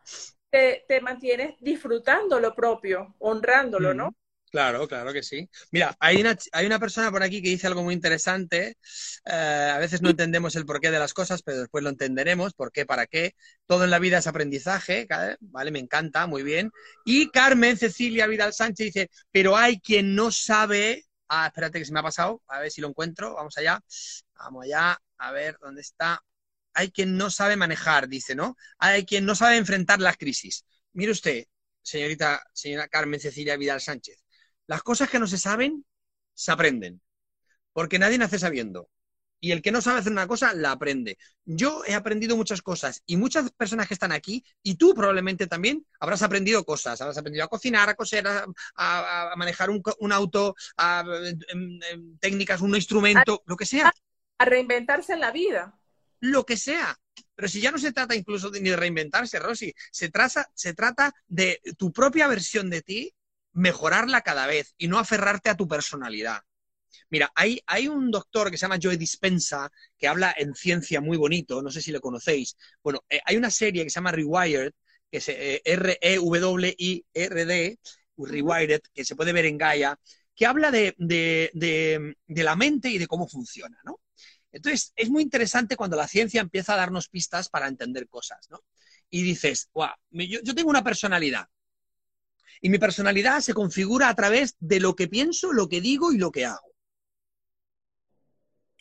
[0.49, 4.15] te, te mantienes disfrutando lo propio, honrándolo, ¿no?
[4.51, 5.47] Claro, claro que sí.
[5.71, 8.77] Mira, hay una, hay una persona por aquí que dice algo muy interesante.
[9.25, 12.53] Eh, a veces no entendemos el porqué de las cosas, pero después lo entenderemos.
[12.55, 12.85] ¿Por qué?
[12.85, 13.35] ¿Para qué?
[13.67, 15.07] Todo en la vida es aprendizaje,
[15.39, 15.71] ¿vale?
[15.71, 16.71] Me encanta, muy bien.
[17.05, 21.05] Y Carmen Cecilia Vidal Sánchez dice, pero hay quien no sabe...
[21.27, 22.41] Ah, espérate que se me ha pasado.
[22.47, 23.35] A ver si lo encuentro.
[23.35, 23.79] Vamos allá.
[24.35, 24.99] Vamos allá.
[25.19, 26.23] A ver, ¿dónde está?
[26.73, 28.57] Hay quien no sabe manejar, dice, ¿no?
[28.79, 30.65] Hay quien no sabe enfrentar las crisis.
[30.93, 31.45] Mire usted,
[31.83, 34.23] señorita, señora Carmen Cecilia Vidal Sánchez
[34.69, 35.83] Las cosas que no se saben,
[36.35, 37.01] se aprenden.
[37.73, 38.87] Porque nadie nace sabiendo.
[39.39, 41.17] Y el que no sabe hacer una cosa, la aprende.
[41.43, 45.87] Yo he aprendido muchas cosas y muchas personas que están aquí, y tú probablemente también,
[45.99, 47.01] habrás aprendido cosas.
[47.01, 51.03] Habrás aprendido a cocinar, a coser, a, manejar un, auto, a,
[51.47, 53.91] em, em, técnicas, un instrumento, lo que sea.
[54.37, 55.79] A reinventarse en la vida.
[56.19, 56.95] Lo que sea.
[57.33, 60.75] Pero si ya no se trata incluso de, ni de reinventarse, Rosy, se trata, se
[60.75, 63.15] trata de tu propia versión de ti,
[63.53, 66.41] mejorarla cada vez y no aferrarte a tu personalidad.
[67.09, 71.17] Mira, hay, hay un doctor que se llama Joe Dispensa que habla en ciencia muy
[71.17, 72.55] bonito, no sé si lo conocéis.
[72.83, 74.71] Bueno, eh, hay una serie que se llama Rewired,
[75.09, 76.29] que es eh, R-E-W-I-R-D,
[78.17, 79.99] Rewired, que se puede ver en Gaia,
[80.35, 80.95] que habla de,
[82.27, 83.99] la mente y de cómo funciona, ¿no?
[84.51, 88.63] Entonces, es muy interesante cuando la ciencia empieza a darnos pistas para entender cosas, ¿no?
[89.09, 91.47] Y dices, wow, yo tengo una personalidad,
[92.61, 96.17] y mi personalidad se configura a través de lo que pienso, lo que digo y
[96.17, 96.73] lo que hago.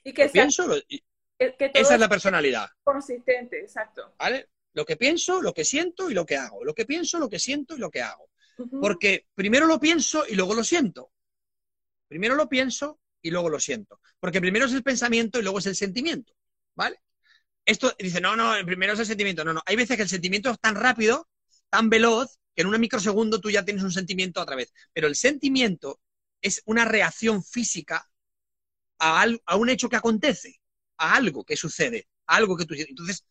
[0.04, 0.66] Y que pienso,
[1.38, 2.68] esa es la personalidad.
[2.82, 4.14] Consistente, exacto.
[4.18, 4.48] ¿Vale?
[4.72, 6.64] Lo que pienso, lo que siento y lo que hago.
[6.64, 8.30] Lo que pienso, lo que siento y lo que hago.
[8.80, 11.12] Porque primero lo pienso y luego lo siento.
[12.08, 14.00] Primero lo pienso y luego lo siento.
[14.18, 16.32] Porque primero es el pensamiento y luego es el sentimiento.
[16.74, 17.00] ¿Vale?
[17.64, 19.44] Esto dice, no, no, primero es el sentimiento.
[19.44, 19.62] No, no.
[19.66, 21.28] Hay veces que el sentimiento es tan rápido,
[21.70, 24.74] tan veloz, que en un microsegundo tú ya tienes un sentimiento otra vez.
[24.92, 26.00] Pero el sentimiento
[26.42, 28.10] es una reacción física
[28.98, 30.60] a, un hecho que acontece,
[30.96, 32.74] a algo que sucede, a algo que tú...
[32.74, 33.24] Entonces,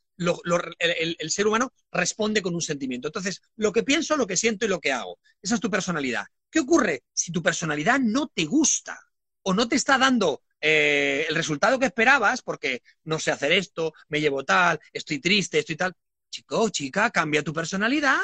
[0.80, 3.10] el, ser humano responde con un sentimiento.
[3.10, 5.20] Entonces, lo que pienso, lo que siento y lo que hago.
[5.42, 6.26] Esa es tu personalidad.
[6.50, 8.98] ¿Qué ocurre si tu personalidad no te gusta
[9.42, 13.94] o no te está dando eh, el resultado que esperabas porque no sé hacer esto,
[14.08, 15.94] me llevo tal, estoy triste, estoy tal?
[16.30, 18.22] Chico, chica, cambia tu personalidad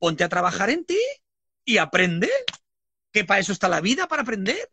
[0.00, 0.98] ponte a trabajar en ti
[1.64, 2.28] y aprende,
[3.12, 4.68] que para eso está la vida, para aprender.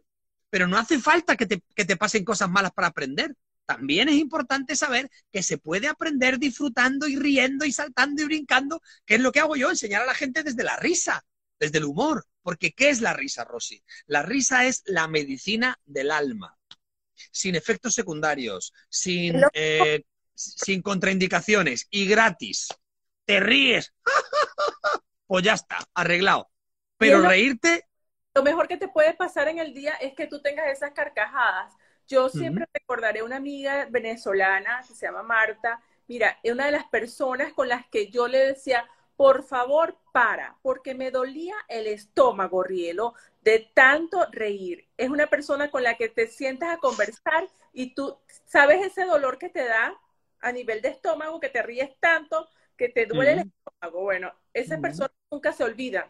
[0.49, 3.35] Pero no hace falta que te, pasen cosas malas para aprender.
[3.65, 8.81] También es importante saber que se puede aprender disfrutando y riendo y saltando y brincando,
[9.05, 11.23] que es lo que hago yo, enseñar a la gente desde la risa,
[11.59, 12.25] desde el humor.
[12.41, 13.83] Porque ¿qué es la risa, Rosy?
[14.05, 16.57] La risa es la medicina del alma,
[17.31, 22.69] sin efectos secundarios, sin, eh, sin contraindicaciones y gratis.
[23.25, 23.93] Te ríes,
[25.27, 26.49] pues ya está, arreglado.
[26.97, 27.85] Pero reírte...
[28.33, 31.73] Lo mejor que te puede pasar en el día es que tú tengas esas carcajadas.
[32.07, 35.81] Yo siempre recordaré una amiga venezolana que se llama Marta.
[36.07, 40.55] Mira, es una de las personas con las que yo le decía, por favor, para,
[40.61, 44.87] porque me dolía el estómago, Rielo, de tanto reír.
[44.95, 49.39] Es una persona con la que te sientas a conversar y tú sabes ese dolor
[49.39, 49.99] que te da
[50.39, 54.03] a nivel de estómago, que te ríes tanto, que te duele el estómago.
[54.03, 56.05] Bueno, esas personas nunca se olvidan,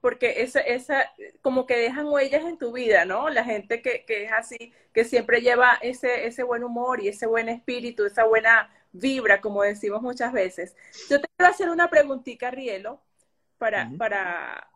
[0.00, 3.28] porque esa, esa, como que dejan huellas en tu vida, ¿no?
[3.28, 7.26] La gente que, que es así, que siempre lleva ese, ese buen humor y ese
[7.26, 10.76] buen espíritu, esa buena vibra, como decimos muchas veces.
[11.10, 13.00] Yo te quiero hacer una preguntita, Rielo,
[13.58, 14.70] para, para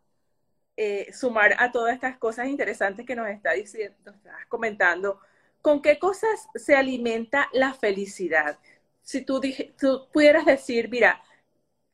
[0.77, 5.21] eh, sumar a todas estas cosas interesantes que nos está diciendo, nos estás comentando.
[5.61, 8.59] ¿Con qué cosas se alimenta la felicidad?
[9.03, 9.41] Si tú,
[9.79, 11.23] tú pudieras decir, mira,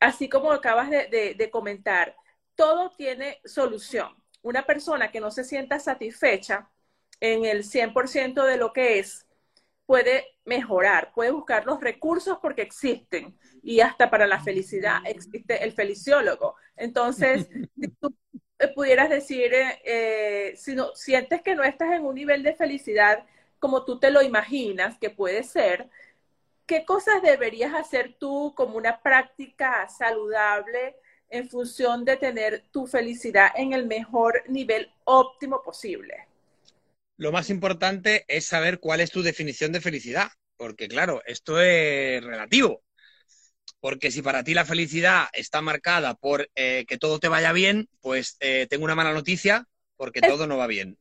[0.00, 2.14] así como acabas de, comentar,
[2.54, 4.14] todo tiene solución.
[4.42, 6.70] Una persona que no se sienta satisfecha
[7.20, 9.26] en el 100% de lo que es,
[9.86, 13.38] puede mejorar, puede buscar los recursos porque existen.
[13.62, 16.56] Y hasta para la felicidad existe el feliciólogo.
[16.76, 17.48] Entonces,
[17.80, 18.14] si tú
[18.74, 23.24] pudieras decir, eh, si no, sientes que no estás en un nivel de felicidad
[23.58, 25.88] como tú te lo imaginas que puede ser,
[26.68, 30.94] ¿qué cosas deberías hacer tú como una práctica saludable
[31.30, 36.28] en función de tener tu felicidad en el mejor nivel óptimo posible?
[37.16, 42.22] Lo más importante es saber cuál es tu definición de felicidad, porque claro, esto es
[42.22, 42.82] relativo.
[43.80, 47.88] Porque si para ti la felicidad está marcada por eh, que todo te vaya bien,
[48.00, 50.98] pues eh, tengo una mala noticia porque todo no va bien.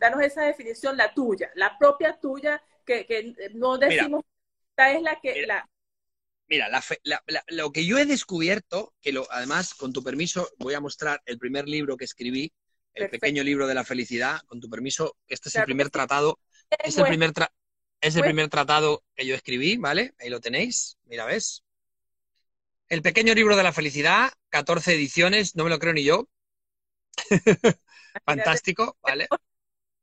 [0.00, 4.24] Danos esa definición, la tuya, la propia tuya, que, no decimos
[4.88, 5.46] es la que...
[6.48, 6.68] Mira,
[7.48, 11.38] lo que yo he descubierto, que lo, además, con tu permiso, voy a mostrar el
[11.38, 12.52] primer libro que escribí,
[12.94, 16.40] el pequeño libro de la felicidad, con tu permiso, este es el primer tratado,
[16.82, 17.32] es el primer,
[18.00, 20.12] es el primer tratado que yo escribí, ¿vale?
[20.18, 21.62] Ahí lo tenéis, mira, ¿ves?
[22.88, 26.28] El pequeño libro de la felicidad, 14 ediciones, no me lo creo ni yo.
[28.24, 29.28] Fantástico, ¿vale?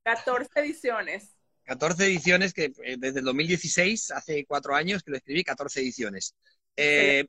[0.04, 1.37] 14 ediciones.
[1.68, 6.34] 14 ediciones que eh, desde el 2016, hace cuatro años que lo escribí, 14 ediciones.
[6.78, 7.28] Eh,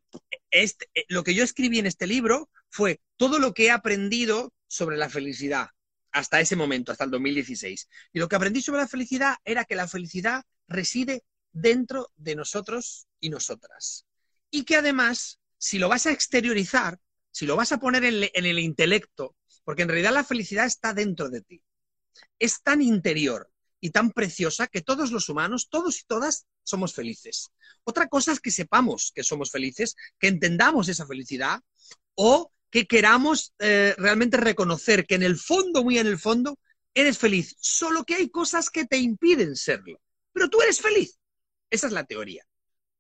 [0.50, 4.54] este, eh, lo que yo escribí en este libro fue todo lo que he aprendido
[4.68, 5.68] sobre la felicidad
[6.12, 7.88] hasta ese momento, hasta el 2016.
[8.12, 13.08] Y lo que aprendí sobre la felicidad era que la felicidad reside dentro de nosotros
[13.18, 14.06] y nosotras.
[14.52, 17.00] Y que además, si lo vas a exteriorizar,
[17.32, 21.28] si lo vas a poner en, el intelecto, porque en realidad la felicidad está dentro
[21.28, 21.60] de ti,
[22.38, 27.50] es tan interior y tan preciosa que todos los humanos, todos y todas, somos felices.
[27.84, 31.60] Otra cosa es que sepamos que somos felices, que entendamos esa felicidad
[32.14, 36.58] o que queramos eh, realmente reconocer que en el fondo, muy en el fondo,
[36.94, 40.00] eres feliz, solo que hay cosas que te impiden serlo.
[40.32, 41.18] Pero tú eres feliz.
[41.70, 42.44] Esa es la teoría.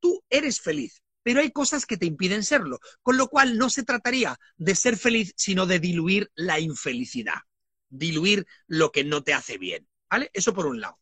[0.00, 3.82] Tú eres feliz, pero hay cosas que te impiden serlo, con lo cual no se
[3.82, 7.40] trataría de ser feliz, sino de diluir la infelicidad,
[7.88, 9.88] diluir lo que no te hace bien.
[10.10, 10.30] ¿Vale?
[10.32, 10.98] Eso por un lado.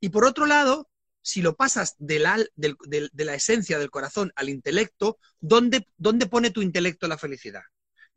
[0.00, 0.88] Y por otro lado,
[1.22, 6.50] si lo pasas de la, de la esencia del corazón al intelecto, ¿dónde, ¿dónde pone
[6.50, 7.62] tu intelecto la felicidad?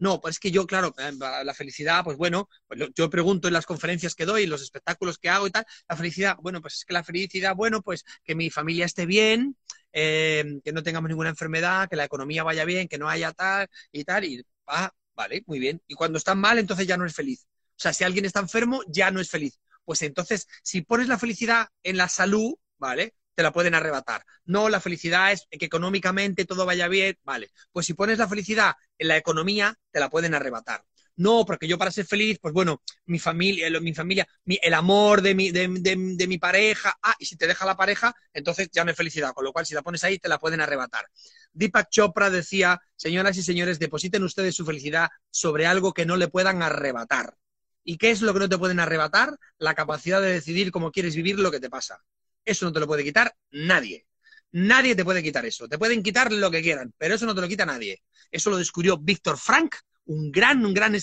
[0.02, 1.12] No, pues es que yo, claro, eh,
[1.44, 5.20] la felicidad, pues bueno, pues yo pregunto en las conferencias que doy, en los espectáculos
[5.20, 8.34] que hago y tal, la felicidad, bueno, pues es que la felicidad, bueno, pues que
[8.34, 9.56] mi familia esté bien,
[9.94, 13.68] eh, que no tengamos ninguna enfermedad, que la economía vaya bien, que no haya tal
[13.92, 15.80] y tal, y ah, vale, muy bien.
[15.88, 17.46] Y cuando están mal, entonces ya no es feliz.
[17.46, 19.60] O sea, si alguien está enfermo, ya no es feliz.
[19.86, 23.16] Pues entonces, si pones la felicidad en la salud, ¿vale?
[23.36, 24.26] te la pueden arrebatar.
[24.46, 27.52] No, la felicidad es que económicamente todo vaya bien, vale.
[27.72, 30.84] Pues si pones la felicidad en la economía, te la pueden arrebatar.
[31.18, 35.36] No, porque yo para ser feliz, pues bueno, mi familia, mi familia, el amor de
[35.36, 38.98] mi, de, mi pareja, ah, y si te deja la pareja, entonces ya no es
[38.98, 41.06] felicidad, con lo cual si la pones ahí, te la pueden arrebatar.
[41.54, 46.28] Deepak Chopra decía, señoras y señores, depositen ustedes su felicidad sobre algo que no le
[46.28, 47.36] puedan arrebatar.
[47.84, 49.38] ¿Y qué es lo que no te pueden arrebatar?
[49.58, 52.04] La capacidad de decidir cómo quieres vivir lo que te pasa.
[52.46, 54.06] Eso no te lo puede quitar nadie.
[54.52, 55.68] Nadie te puede quitar eso.
[55.68, 58.04] Te pueden quitar lo que quieran, pero eso no te lo quita nadie.
[58.30, 60.98] Eso lo descubrió Víctor Frank, un gran, un gran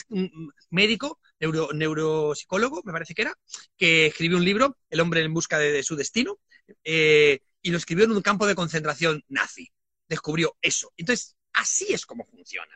[0.70, 3.34] médico, neuropsicólogo, me parece que era,
[3.76, 6.38] que escribió un libro, El hombre en busca de, su destino,
[6.84, 9.70] eh, y lo escribió en un campo de concentración nazi.
[10.08, 10.92] Descubrió eso.
[10.96, 12.74] Entonces, así es como funciona.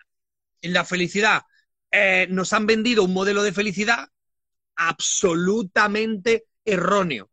[0.61, 1.43] En la felicidad,
[1.93, 4.09] eh, nos han vendido un modelo de felicidad
[4.77, 7.31] absolutamente erróneo.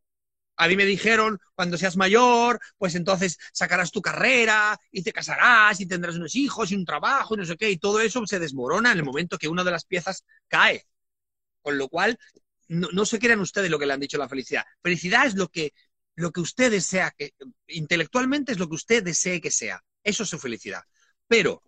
[0.58, 5.80] A mí me dijeron, cuando seas mayor, pues entonces sacarás tu carrera y te casarás
[5.80, 8.40] y tendrás unos hijos y un trabajo y no sé qué, y todo eso se
[8.40, 10.86] desmorona en el momento que una de las piezas cae.
[11.62, 12.20] Con lo cual,
[12.68, 14.66] no, se crean ustedes lo que le han dicho la felicidad.
[14.84, 15.74] Felicidad es lo que,
[16.16, 17.34] lo que usted desea, que
[17.68, 19.82] intelectualmente es lo que usted desee que sea.
[20.04, 20.84] Eso es su felicidad.
[21.28, 21.64] Pero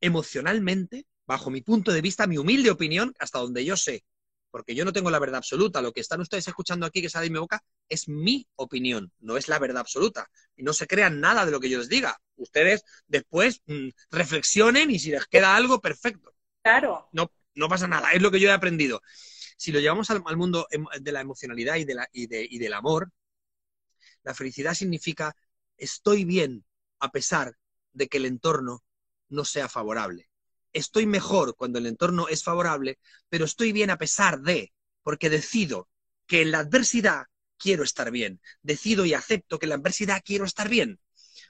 [0.00, 4.02] emocionalmente, bajo mi punto de vista, mi humilde opinión, hasta donde yo sé,
[4.50, 5.80] porque yo no tengo la verdad absoluta.
[5.80, 9.36] Lo que están ustedes escuchando aquí que sale de mi boca es mi opinión, no
[9.36, 10.28] es la verdad absoluta.
[10.56, 12.20] Y no se crean nada de lo que yo les diga.
[12.34, 16.34] Ustedes después mm, reflexionen y si les queda algo, perfecto.
[16.64, 17.08] Claro.
[17.12, 19.00] No, no pasa nada, es lo que yo he aprendido.
[19.56, 22.58] Si lo llevamos al, mundo em, de la emocionalidad y, de la, y, de, y
[22.58, 23.12] del amor,
[24.24, 25.36] la felicidad significa
[25.76, 26.64] estoy bien
[26.98, 27.54] a pesar
[27.92, 28.82] de que el entorno
[29.28, 30.29] no sea favorable
[30.72, 35.88] estoy mejor cuando el entorno es favorable, pero estoy bien a pesar de, porque decido
[36.26, 37.24] que en la adversidad
[37.58, 41.00] quiero estar bien, decido y acepto que en la adversidad quiero estar bien,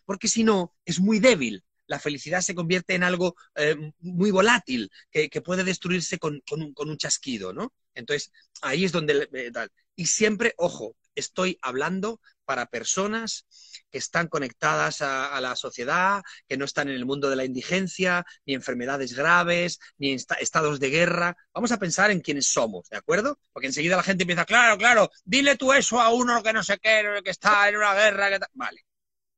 [0.05, 1.65] porque si no, es muy débil.
[1.87, 7.53] La felicidad se convierte en algo eh, muy volátil, que, puede destruirse con, un, chasquido,
[7.53, 7.73] ¿no?
[7.95, 8.31] Entonces,
[8.63, 9.29] ahí es donde...
[9.33, 9.51] Eh,
[9.97, 13.47] y siempre, ojo, estoy hablando para personas
[13.93, 18.27] que están conectadas a, la sociedad, que no están en el mundo de la indigencia,
[18.45, 21.37] ni enfermedades graves, ni estados de guerra.
[21.55, 23.39] Vamos a pensar en quiénes somos, ¿de acuerdo?
[23.53, 26.79] Porque enseguida la gente empieza, claro, claro, dile tú eso a uno que no sé
[26.83, 28.31] qué, que está en una guerra.
[28.31, 28.85] Que vale.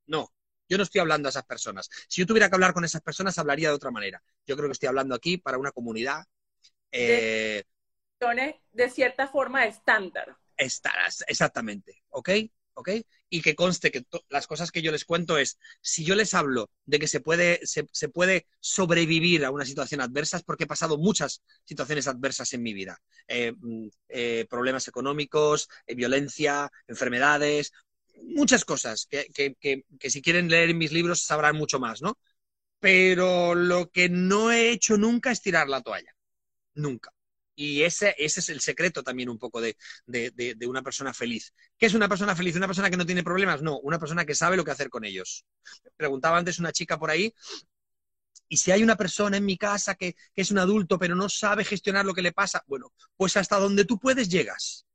[0.07, 0.33] No,
[0.67, 1.87] yo no estoy hablando a esas personas.
[2.07, 4.23] Si yo tuviera que hablar con esas personas, hablaría de otra manera.
[4.47, 6.23] Yo creo que estoy hablando aquí para una comunidad.
[6.91, 7.63] Eh,
[8.71, 12.29] de cierta forma estándar estarás, exactamente, ¿ok?
[12.75, 12.89] ¿Ok?
[13.29, 16.69] Y que conste que las cosas que yo les cuento es, si yo les hablo
[16.85, 20.97] de que se puede, se, puede sobrevivir a una situación adversa, es porque he pasado
[20.97, 22.99] muchas situaciones adversas en mi vida.
[23.27, 27.71] Eh, mm, eh, problemas económicos, eh, violencia, enfermedades,
[28.23, 32.17] muchas cosas que, que si quieren leer mis libros sabrán mucho más, ¿no?
[32.79, 36.13] Pero lo que no he hecho nunca es tirar la toalla.
[36.75, 37.11] Nunca.
[37.55, 39.75] Y ese, ese es el secreto también un poco de,
[40.67, 41.53] una persona feliz.
[41.77, 42.55] ¿Qué es una persona feliz?
[42.55, 43.61] ¿Una persona que no tiene problemas?
[43.61, 45.45] No, una persona que sabe lo que hacer con ellos.
[45.95, 47.33] Preguntaba antes una chica por ahí,
[48.49, 51.63] y si hay una persona en mi casa que, es un adulto pero no sabe
[51.63, 54.85] gestionar lo que le pasa, bueno, pues hasta donde tú puedes llegas.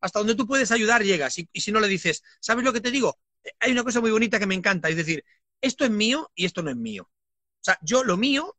[0.00, 1.38] Hasta donde tú puedes ayudar llegas.
[1.38, 3.18] Y, y si no le dices, ¿sabes lo que te digo?
[3.60, 5.24] Hay una cosa muy bonita que me encanta, es decir,
[5.60, 7.04] esto es mío y esto no es mío.
[7.04, 8.56] O sea, yo lo mío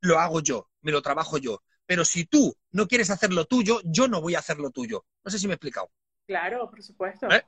[0.00, 3.80] lo hago yo, me lo trabajo yo Pero si tú no quieres hacer lo tuyo,
[3.82, 5.06] yo no voy a hacer lo tuyo.
[5.24, 5.90] No sé si me he explicado.
[6.26, 7.30] Claro, por supuesto.
[7.30, 7.42] ¿Eh?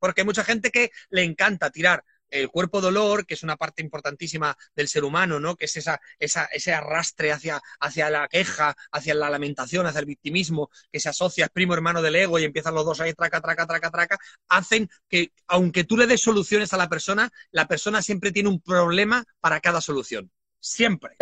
[0.00, 3.80] Porque hay mucha gente que le encanta tirar el cuerpo dolor, que es una parte
[3.80, 5.54] importantísima del ser humano, ¿no?
[5.54, 10.06] Que es esa, esa, ese arrastre hacia, hacia la queja, hacia la lamentación, hacia el
[10.06, 13.40] victimismo, que se asocia, es primo hermano del ego y empiezan los dos ahí, traca,
[13.40, 18.02] traca, traca, traca, hacen que, aunque tú le des soluciones a la persona, la persona
[18.02, 20.30] siempre tiene un problema para cada solución.
[20.58, 21.16] Siempre.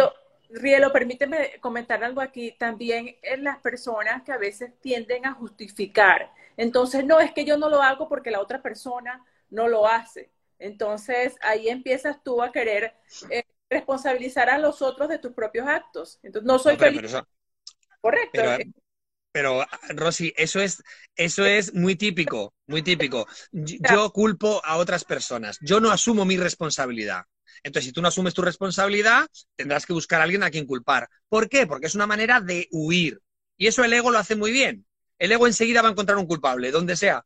[0.50, 2.52] Rielo, permíteme comentar algo aquí.
[2.58, 6.32] También en las personas que a veces tienden a justificar.
[6.56, 10.30] Entonces, no, es que yo no lo hago porque la otra persona no lo hace.
[10.58, 12.94] Entonces, ahí empiezas tú a querer
[13.30, 16.18] eh, responsabilizar a los otros de tus propios actos.
[16.22, 17.14] Entonces, no soy feliz.
[18.00, 18.42] Correcto.
[19.30, 20.82] Pero, Rosy, eso es,
[21.14, 23.26] eso es muy típico, muy típico.
[23.52, 25.58] Yo culpo a otras personas.
[25.60, 27.24] Yo no asumo mi responsabilidad.
[27.62, 31.08] Entonces, si tú no asumes tu responsabilidad, tendrás que buscar a alguien a quien culpar.
[31.28, 31.66] ¿Por qué?
[31.66, 33.20] Porque es una manera de huir.
[33.56, 34.86] Y eso el ego lo hace muy bien.
[35.18, 37.24] El ego enseguida va a encontrar un culpable, donde sea.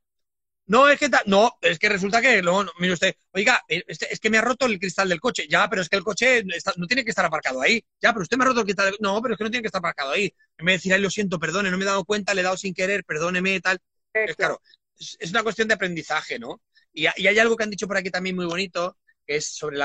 [0.66, 4.20] No, es que no, es que resulta que, no, mire usted, oiga, eh, este, es
[4.20, 5.46] que me ha roto el cristal del coche.
[5.48, 6.44] Ya, pero es que el coche
[6.76, 7.84] no tiene que estar aparcado ahí.
[8.00, 9.62] Ya, pero usted me ha roto el cristal del No, pero es que no tiene
[9.62, 10.32] que estar aparcado ahí.
[10.56, 12.44] En vez de decir, ay, lo siento, perdone, no me he dado cuenta, le he
[12.44, 13.78] dado sin querer, perdóneme, tal.
[14.14, 14.60] Es claro,
[14.98, 16.62] es, una cuestión de aprendizaje, ¿no?
[16.92, 19.78] Y, y, hay algo que han dicho por aquí también muy bonito, que es sobre,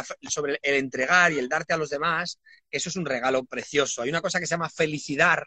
[0.62, 2.39] el entregar y el darte a los demás.
[2.69, 4.02] Eso es un regalo precioso.
[4.02, 5.43] Hay una cosa que se llama felicidad,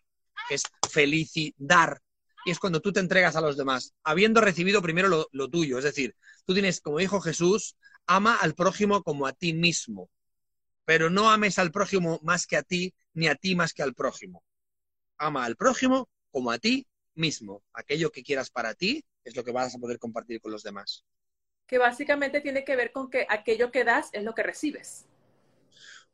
[0.49, 1.99] que es felicidad
[2.45, 5.79] y es cuando tú te entregas a los demás, habiendo recibido primero lo, tuyo.
[5.79, 6.15] Es decir,
[6.47, 7.77] tú tienes, como dijo Jesús,
[8.07, 10.11] ama al prójimo como a ti mismo,
[10.85, 13.95] pero no ames al prójimo más que a ti, ni a ti más que al
[13.95, 14.43] prójimo.
[15.19, 17.63] Ama al prójimo como a ti mismo.
[17.73, 21.05] Aquello que quieras para ti es lo que vas a poder compartir con los demás.
[21.71, 25.07] Que básicamente tiene que ver con que aquello que das es lo que recibes.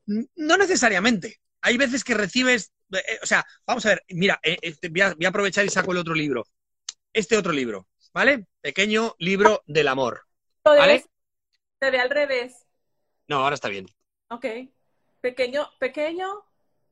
[0.04, 1.40] No necesariamente.
[1.62, 4.58] Hay veces que recibes eh, eh, o sea, vamos a ver, mira, eh,
[4.90, 6.46] voy, a, aprovechar y saco el otro libro.
[7.12, 8.46] Este otro libro, ¿vale?
[8.60, 10.26] Pequeño libro del amor.
[10.64, 11.04] ¿Vale?
[11.80, 12.66] Se ve al revés.
[13.28, 13.86] No, ahora está bien.
[14.28, 14.46] Ok.
[15.20, 16.44] Pequeño, pequeño.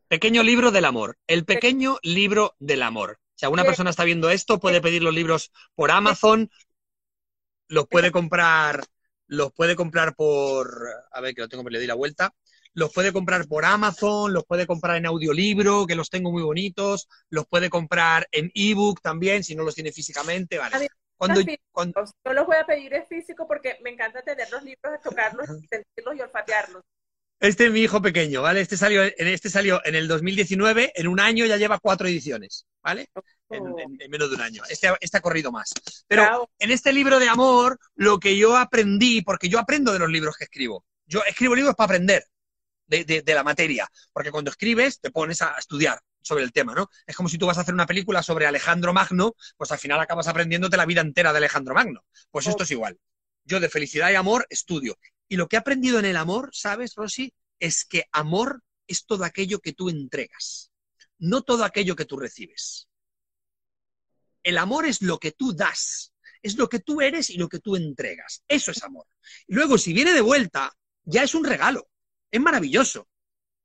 [0.08, 1.18] Pequeño libro del amor.
[1.26, 3.18] El pequeño libro del amor.
[3.34, 6.50] Si alguna persona está viendo esto, puede pedir los libros por Amazon,
[7.68, 8.84] los puede comprar,
[9.26, 12.32] los puede comprar por, a ver que lo tengo, me le di la vuelta,
[12.74, 17.08] los puede comprar por Amazon, los puede comprar en audiolibro, que los tengo muy bonitos,
[17.30, 20.88] los puede comprar en ebook también, si no los tiene físicamente, vale.
[21.16, 25.46] Cuando, Yo los voy a pedir en físico porque me encanta tener los libros, tocarlos,
[25.70, 26.82] sentirlos y olfatearlos.
[27.40, 28.60] Este es mi hijo pequeño, ¿vale?
[28.60, 32.66] Este salió, en este salió en el 2019, en un año ya lleva cuatro ediciones,
[32.82, 33.08] ¿vale?
[33.50, 33.76] En, oh.
[34.08, 34.62] menos de un año.
[34.68, 35.72] Este, este, ha corrido más.
[36.06, 40.08] Pero en este libro de amor, lo que yo aprendí, porque yo aprendo de los
[40.08, 40.84] libros que escribo.
[41.06, 42.24] Yo escribo libros para aprender
[42.86, 46.88] de, la materia, porque cuando escribes te pones a estudiar sobre el tema, ¿no?
[47.06, 50.00] Es como si tú vas a hacer una película sobre Alejandro Magno, pues al final
[50.00, 52.04] acabas aprendiéndote la vida entera de Alejandro Magno.
[52.30, 52.98] Pues esto es igual.
[53.44, 54.98] Yo de felicidad y amor estudio.
[55.28, 57.32] Y lo que he aprendido en el amor, ¿sabes, Rosy?
[57.58, 60.70] Es que amor es todo aquello que tú entregas,
[61.18, 62.88] no todo aquello que tú recibes.
[64.42, 67.60] El amor es lo que tú das, es lo que tú eres y lo que
[67.60, 68.42] tú entregas.
[68.48, 69.06] Eso es amor.
[69.46, 70.70] Luego, si viene de vuelta,
[71.04, 71.88] ya es un regalo
[72.34, 73.08] es maravilloso.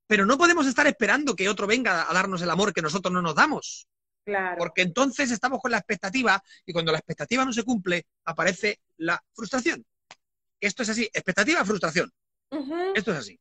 [0.06, 3.22] Pero no podemos estar esperando que otro venga a darnos el amor que nosotros no
[3.22, 3.88] nos damos.
[4.30, 4.58] Claro.
[4.60, 9.22] Porque entonces estamos con la expectativa y cuando la expectativa no se cumple, aparece la
[9.34, 9.84] frustración.
[10.60, 12.12] Esto es así, expectativa, frustración.
[12.94, 13.40] Esto es así.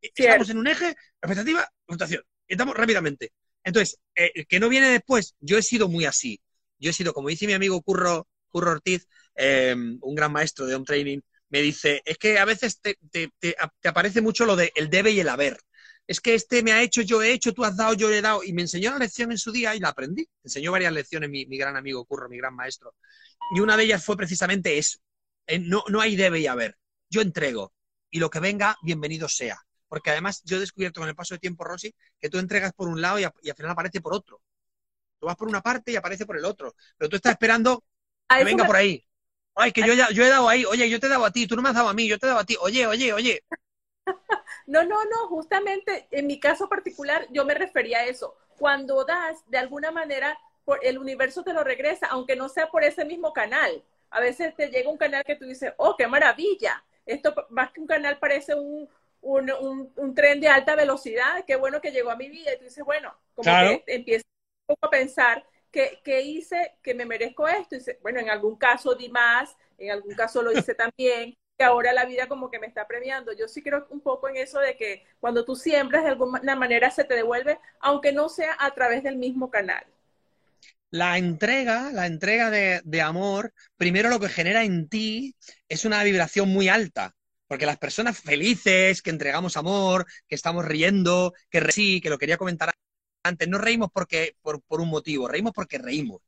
[0.00, 2.22] Estamos en un eje, expectativa, frustración.
[2.46, 3.32] Estamos rápidamente.
[3.64, 6.40] Entonces, eh, el que no viene después, yo he sido muy así.
[6.78, 10.74] Yo he sido, como dice mi amigo Curro, Curro Ortiz, eh, un gran maestro de
[10.74, 12.98] home training, me dice, es que a veces te,
[13.84, 15.58] aparece mucho lo de el debe y el haber.
[16.06, 18.44] Es que este me ha hecho, yo he hecho, tú has dado, yo he dado.
[18.44, 20.22] Y me enseñó la lección en su día y la aprendí.
[20.22, 22.94] Me enseñó varias lecciones mi, gran amigo Curro, mi gran maestro.
[23.54, 24.98] Y una de ellas fue precisamente eso.
[25.60, 26.76] No, no hay debe y haber.
[27.10, 27.72] Yo entrego.
[28.10, 29.58] Y lo que venga, bienvenido sea.
[29.88, 32.88] Porque además yo he descubierto con el paso de tiempo, Rosy, que tú entregas por
[32.88, 34.40] un lado y, al final aparece por otro.
[35.18, 36.74] Tú vas por una parte y aparece por el otro.
[36.96, 37.84] Pero tú estás esperando
[38.28, 39.04] que venga por ahí.
[39.54, 41.46] Ay, que yo, ya, yo he dado ahí, oye, yo te he dado a ti,
[41.46, 43.12] tú no me has dado a mí, yo te he dado a ti, oye, oye,
[43.12, 43.42] oye.
[44.66, 48.36] No, no, no, justamente en mi caso particular yo me refería a eso.
[48.58, 52.82] Cuando das, de alguna manera, por, el universo te lo regresa, aunque no sea por
[52.82, 53.84] ese mismo canal.
[54.10, 56.82] A veces te llega un canal que tú dices, oh, qué maravilla.
[57.04, 58.88] Esto más que un canal parece un,
[59.20, 62.52] un, un, tren de alta velocidad, qué bueno que llegó a mi vida.
[62.52, 64.26] Y tú dices, bueno, como que empiezas
[64.66, 65.44] un poco a pensar
[66.02, 67.76] ¿qué, hice que me merezco esto?
[67.76, 71.92] Y bueno, en algún caso di más, en algún caso lo hice también, que ahora
[71.92, 73.32] la vida como que me está premiando.
[73.32, 76.90] Yo sí creo un poco en eso de que cuando tú siembras de alguna manera
[76.90, 79.84] se te devuelve, aunque no sea a través del mismo canal.
[80.90, 85.34] La entrega, la entrega de, de amor, primero lo que genera en ti
[85.68, 87.14] es una vibración muy alta.
[87.48, 92.38] Porque las personas felices, que entregamos amor, que estamos riendo, que sí, que lo quería
[92.38, 92.72] comentar
[93.22, 96.20] antes, no reímos porque, por, por un motivo, reímos porque reímos.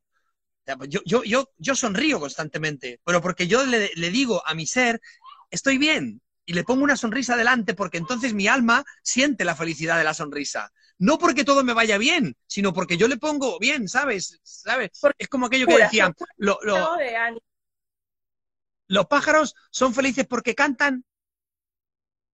[0.77, 4.67] Pues yo, yo, yo, yo sonrío constantemente, pero porque yo le, le digo a mi
[4.67, 5.01] ser,
[5.49, 9.97] estoy bien, y le pongo una sonrisa delante porque entonces mi alma siente la felicidad
[9.97, 10.71] de la sonrisa.
[10.97, 14.39] No porque todo me vaya bien, sino porque yo le pongo bien, ¿sabes?
[14.43, 14.89] ¿Sabes?
[15.17, 16.97] Es como aquello que decían, lo, lo,
[18.87, 21.05] los pájaros son felices porque cantan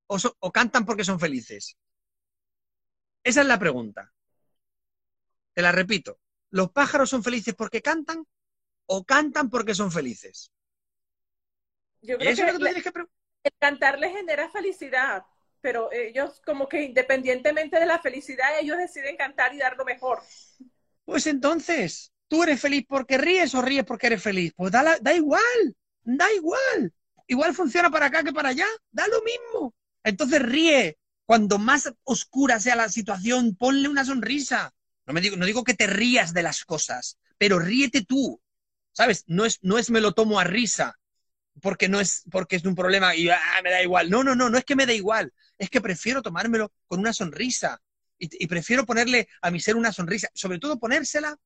[0.08, 1.78] o, o cantan porque son felices.
[3.24, 4.14] Esa es la pregunta.
[5.54, 6.20] Te la repito.
[6.56, 8.26] ¿Los pájaros son felices porque cantan
[8.86, 10.54] o cantan porque son felices?
[12.02, 12.82] Yo creo que,
[13.44, 15.26] el cantar les genera felicidad,
[15.60, 20.22] pero ellos como que independientemente de la felicidad, ellos deciden cantar y dar lo mejor.
[21.04, 24.54] Pues entonces, ¿tú eres feliz porque ríes o ríes porque eres feliz?
[24.56, 26.94] Pues da, da igual, da igual.
[27.28, 29.74] Igual funciona para acá que para allá, da lo mismo.
[30.06, 30.98] Entonces ríe.
[31.26, 34.72] Cuando más oscura sea la situación, ponle una sonrisa.
[35.06, 38.42] No, me digo, no digo que te rías de las cosas, pero ríete tú.
[38.92, 39.24] ¿Sabes?
[39.28, 40.98] No es, no es me lo tomo a risa,
[41.62, 44.10] porque no es, porque es un problema y ah, me da igual.
[44.10, 45.34] No, no, no, no es que me da igual.
[45.58, 47.82] Es que prefiero tomármelo con una sonrisa.
[48.18, 51.38] Y, prefiero ponerle a mi ser una sonrisa, sobre todo ponérsela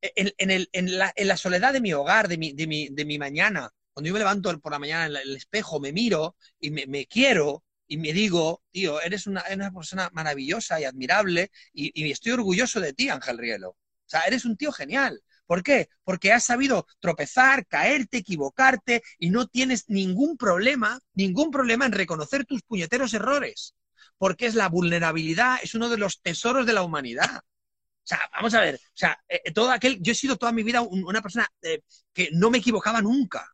[0.00, 3.70] en, la, soledad de mi hogar, de mi, mañana.
[3.92, 7.62] Cuando yo me levanto por la mañana en el espejo, me miro y me quiero
[7.88, 12.92] y me digo, tío, eres una, una persona maravillosa y admirable y, estoy orgulloso de
[12.92, 13.70] ti, Ángel Rielo.
[13.70, 13.76] O
[14.10, 15.22] sea, eres un tío genial.
[15.46, 15.88] ¿Por qué?
[16.04, 22.44] Porque has sabido tropezar, caerte, equivocarte y no tienes ningún problema, ningún problema en reconocer
[22.44, 23.74] tus puñeteros errores.
[24.18, 27.38] Porque es la vulnerabilidad, es uno de los tesoros de la humanidad.
[27.38, 30.52] O sea, vamos a ver, o sea, eh, eh, todo aquel, yo he sido toda
[30.52, 31.82] mi vida una persona eh,
[32.12, 33.50] que no me equivocaba nunca.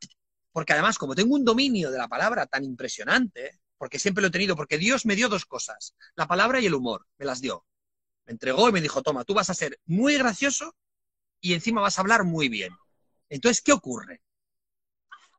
[0.51, 4.31] Porque además, como tengo un dominio de la palabra tan impresionante, porque siempre lo he
[4.31, 7.65] tenido, porque Dios me dio dos cosas, la palabra y el humor, me las dio.
[8.25, 10.75] Me entregó y me dijo, toma, tú vas a ser muy gracioso
[11.41, 12.73] y encima vas a hablar muy bien.
[13.29, 14.21] Entonces, ¿qué ocurre?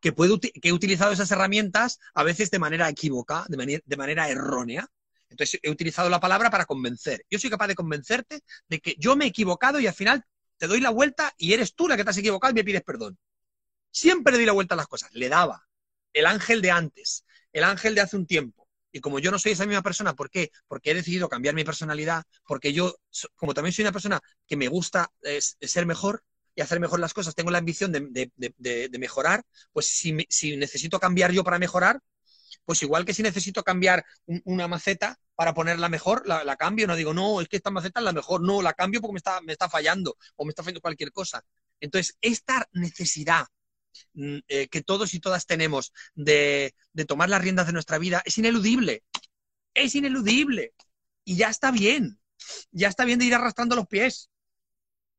[0.00, 0.14] Que,
[0.62, 4.86] he utilizado esas herramientas a veces de manera equívoca, de, de manera errónea.
[5.28, 7.24] Entonces, he utilizado la palabra para convencer.
[7.28, 10.24] Yo soy capaz de convencerte de que yo me he equivocado y al final
[10.58, 12.82] te doy la vuelta y eres tú la que te has equivocado y me pides
[12.82, 13.18] perdón.
[13.90, 15.12] Siempre le doy la vuelta a las cosas.
[15.12, 15.66] Le daba.
[16.12, 17.25] El ángel de antes
[17.56, 18.68] el ángel de hace un tiempo.
[18.92, 20.50] Y como yo no soy esa misma persona, ¿por qué?
[20.68, 22.94] Porque he decidido cambiar mi personalidad, porque yo,
[23.34, 25.10] como también soy una persona que me gusta
[25.60, 26.22] ser mejor
[26.54, 29.42] y hacer mejor las cosas, tengo la ambición de, mejorar,
[29.72, 30.12] pues si,
[30.56, 32.00] necesito cambiar yo para mejorar,
[32.66, 34.04] pues igual que si necesito cambiar
[34.44, 38.04] una maceta para ponerla mejor, la, cambio, no digo, no, es que esta maceta es
[38.04, 40.82] la mejor, no, la cambio porque me está, me está fallando o me está fallando
[40.82, 41.42] cualquier cosa.
[41.80, 43.46] Entonces, esta necesidad
[44.14, 46.74] eh, que todos y todas tenemos de,
[47.06, 49.04] tomar las riendas de nuestra vida es ineludible.
[49.74, 50.74] Es ineludible.
[51.24, 52.18] Y ya está bien.
[52.70, 54.30] Ya está bien de ir arrastrando los pies.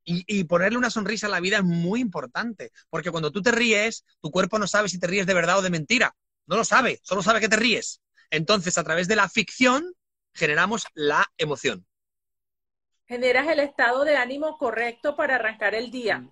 [0.10, 2.72] Y, ponerle una sonrisa a la vida es muy importante.
[2.90, 5.62] Porque cuando tú te ríes, tu cuerpo no sabe si te ríes de verdad o
[5.62, 6.16] de mentira.
[6.46, 8.00] No lo sabe, solo sabe que te ríes.
[8.32, 9.94] Entonces, a través de la ficción,
[10.34, 11.86] generamos la emoción.
[13.08, 16.30] Generas el estado de ánimo correcto para arrancar el día.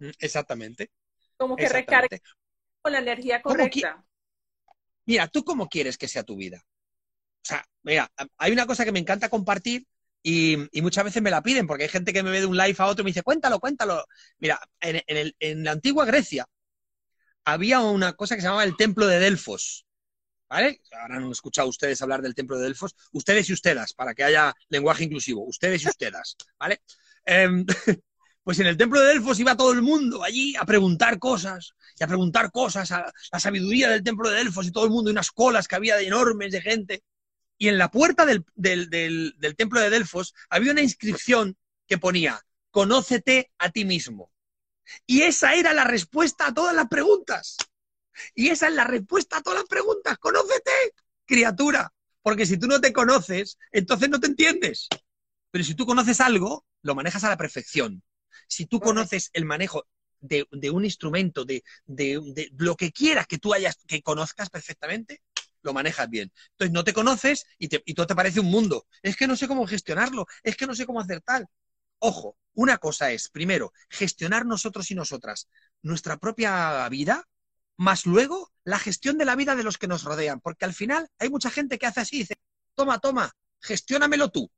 [0.00, 0.90] Mm, exactamente.
[1.40, 2.18] Como que recarga
[2.82, 4.04] con la energía correcta.
[5.06, 6.62] Mira, ¿tú cómo quieres que sea tu vida?
[6.62, 9.86] O sea, mira, hay una cosa que me encanta compartir
[10.22, 12.76] y, muchas veces me la piden porque hay gente que me ve de un live
[12.76, 14.04] a otro y me dice, cuéntalo, cuéntalo.
[14.38, 16.46] Mira, en, la antigua Grecia
[17.46, 19.86] había una cosa que se llamaba el templo de Delfos.
[20.46, 20.82] ¿Vale?
[20.92, 22.94] Ahora han escuchado ustedes hablar del templo de Delfos.
[23.12, 25.46] Ustedes y ustedes, para que haya lenguaje inclusivo.
[25.46, 26.82] Ustedes y ustedes, ¿vale?
[27.24, 27.64] Em,
[28.42, 32.04] pues en el templo de Delfos iba todo el mundo allí a preguntar cosas, y
[32.04, 35.12] a preguntar cosas, a la sabiduría del templo de Delfos y todo el mundo, y
[35.12, 37.02] unas colas que había de enormes de gente.
[37.58, 43.50] Y en la puerta del, del templo de Delfos había una inscripción que ponía, conócete
[43.58, 44.32] a ti mismo.
[45.06, 47.56] Y esa era la respuesta a todas las preguntas.
[48.34, 50.18] Y esa es la respuesta a todas las preguntas.
[50.18, 50.70] Conócete,
[51.24, 51.92] criatura.
[52.22, 54.88] Porque si tú no te conoces, entonces no te entiendes.
[55.50, 58.02] Pero si tú conoces algo, lo manejas a la perfección.
[58.46, 59.86] Si tú conoces el manejo
[60.20, 61.62] de, un instrumento, de,
[62.58, 65.22] lo que quieras que tú hayas, que conozcas perfectamente,
[65.62, 66.32] lo manejas bien.
[66.52, 68.86] Entonces no te conoces y, y todo te parece un mundo.
[69.02, 71.46] Es que no sé cómo gestionarlo, es que no sé cómo hacer tal.
[71.98, 75.48] Ojo, una cosa es, primero, gestionar nosotros y nosotras
[75.82, 77.28] nuestra propia vida,
[77.76, 81.08] más luego la gestión de la vida de los que nos rodean, porque al final
[81.18, 82.36] hay mucha gente que hace así, dice,
[82.74, 84.50] toma, toma, gestiónamelo tú,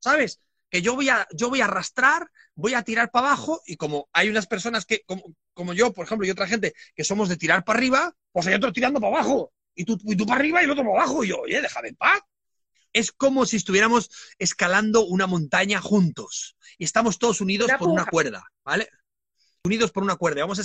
[0.00, 0.40] ¿sabes?
[0.72, 4.08] Que yo voy a, yo voy a arrastrar, voy a tirar para abajo y como
[4.12, 7.36] hay unas personas que, como, como yo, por ejemplo, y otra gente que somos de
[7.36, 9.52] tirar para arriba, pues hay otros tirando para abajo.
[9.74, 11.22] Y tú, y tú para arriba y el otro para abajo.
[11.22, 12.22] Y yo, oye, déjame en paz.
[12.94, 16.56] Es como si estuviéramos escalando una montaña juntos.
[16.78, 18.88] Y estamos todos unidos por una cuerda, ¿vale?
[19.64, 20.40] Unidos por una cuerda.
[20.40, 20.62] Vamos a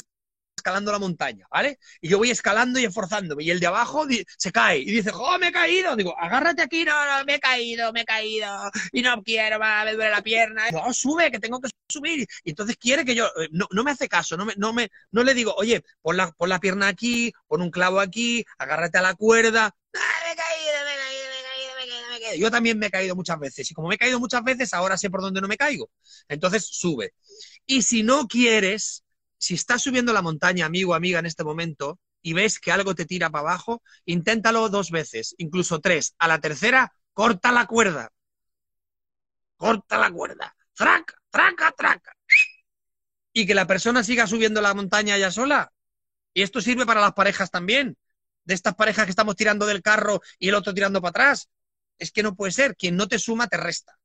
[0.68, 1.80] escalando la montaña, ¿vale?
[2.01, 3.43] Y yo voy escalando y esforzándome.
[3.43, 4.05] Y el de abajo
[4.38, 5.95] se cae y dice, ¡oh, me he caído!
[5.95, 8.47] Digo, agárrate aquí, no, no, me he caído, me he caído.
[8.91, 10.70] Y no quiero, me duele la pierna.
[10.72, 12.28] No, sube, que tengo que subir.
[12.43, 14.89] Y entonces quiere que yo, eh, no, no me hace caso, no, me, no, me,
[15.11, 18.97] no le digo, oye, pon la, pon la pierna aquí, pon un clavo aquí, agárrate
[18.97, 19.74] a la cuerda.
[19.95, 21.18] ¡Ah, me he caído, me he caído!
[22.38, 23.72] Yo también me he caído muchas veces.
[23.72, 25.89] Y como me he caído muchas veces, ahora sé por dónde no me caigo.
[26.28, 27.13] Entonces sube.
[27.65, 29.03] Y si no quieres,
[29.38, 32.96] si estás subiendo la montaña, amigo o amiga, en este momento, y ves que algo
[32.96, 36.16] te tira para abajo, inténtalo dos veces, incluso tres.
[36.18, 38.12] A la tercera, corta la cuerda.
[39.56, 40.56] Corta la cuerda.
[40.74, 42.14] Traca, traca, traca.
[43.34, 45.72] Y que la persona siga subiendo la montaña ya sola.
[46.34, 47.98] Y esto sirve para las parejas también.
[48.44, 51.50] De estas parejas que estamos tirando del carro y el otro tirando para atrás.
[51.98, 52.76] Es que no puede ser.
[52.76, 53.98] Quien no te suma, te resta.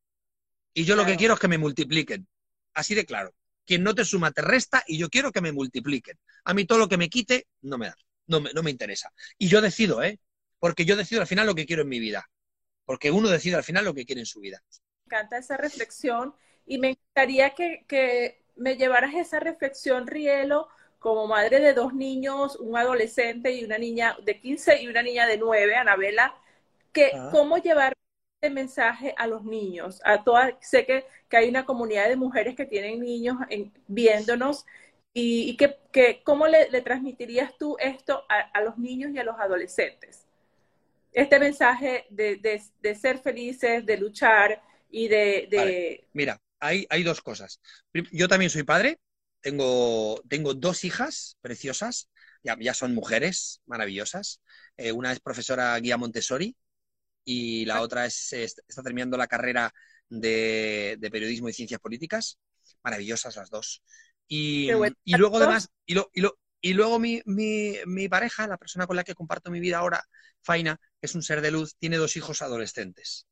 [0.74, 2.26] Y yo lo que quiero es que me multipliquen.
[2.74, 3.34] Así de claro.
[3.64, 6.18] Quien no te suma te resta y yo quiero que me multipliquen.
[6.44, 7.96] A mí todo lo que me quite no me da,
[8.26, 9.12] no me, no me interesa.
[9.38, 10.18] Y yo decido, ¿eh?
[10.58, 12.28] Porque yo decido al final lo que quiero en mi vida.
[12.84, 14.62] Porque uno decide al final lo que quiere en su vida.
[15.06, 16.34] Me encanta esa reflexión
[16.66, 22.56] y me encantaría que, que me llevaras esa reflexión, Rielo, como madre de dos niños,
[22.56, 26.34] un adolescente y una niña de 15 y una niña de 9, Anabela,
[26.92, 27.28] que ah.
[27.32, 27.94] cómo llevar
[28.50, 32.66] mensaje a los niños, a todas, sé que, que, hay una comunidad de mujeres que
[32.66, 33.36] tienen niños
[33.86, 34.66] viéndonos
[35.14, 40.26] y, que, que, cómo le, transmitirías tú esto a, los niños y a los adolescentes.
[41.12, 46.04] Este mensaje de, de, de ser felices, de luchar y de...
[46.12, 47.60] Mira, hay, hay dos cosas.
[48.10, 48.98] Yo también soy padre,
[49.40, 52.08] tengo, tengo dos hijas preciosas,
[52.42, 54.40] ya, ya son mujeres maravillosas.
[54.76, 56.56] Eh, una es profesora guía Montessori
[57.24, 59.72] y la otra es, está terminando la carrera
[60.08, 62.38] de, periodismo y ciencias políticas.
[62.82, 63.82] Maravillosas las dos.
[64.28, 64.70] Y,
[65.04, 68.86] y luego además, y, lo, y, lo, y luego mi, mi, mi, pareja, la persona
[68.86, 70.02] con la que comparto mi vida ahora,
[70.42, 73.26] Faina, que es un ser de luz, tiene dos hijos adolescentes.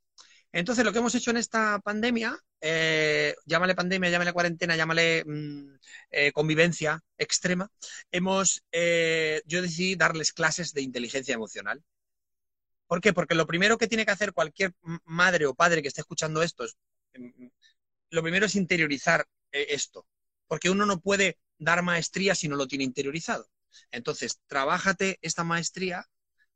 [0.53, 5.76] Entonces, lo que hemos hecho en esta pandemia, eh, llámale pandemia, llámale cuarentena, llámale mmm,
[6.11, 7.70] eh, convivencia extrema,
[8.11, 11.82] hemos, eh, yo decidí darles clases de inteligencia emocional.
[12.91, 13.12] ¿Por qué?
[13.12, 14.74] Porque lo primero que tiene que hacer cualquier
[15.05, 16.76] madre o padre que esté escuchando esto es,
[17.16, 17.47] mm,
[18.11, 20.09] lo primero es interiorizar eh, esto,
[20.49, 23.49] porque uno no puede dar maestría si no lo tiene interiorizado.
[23.93, 26.05] Entonces, trabájate esta maestría,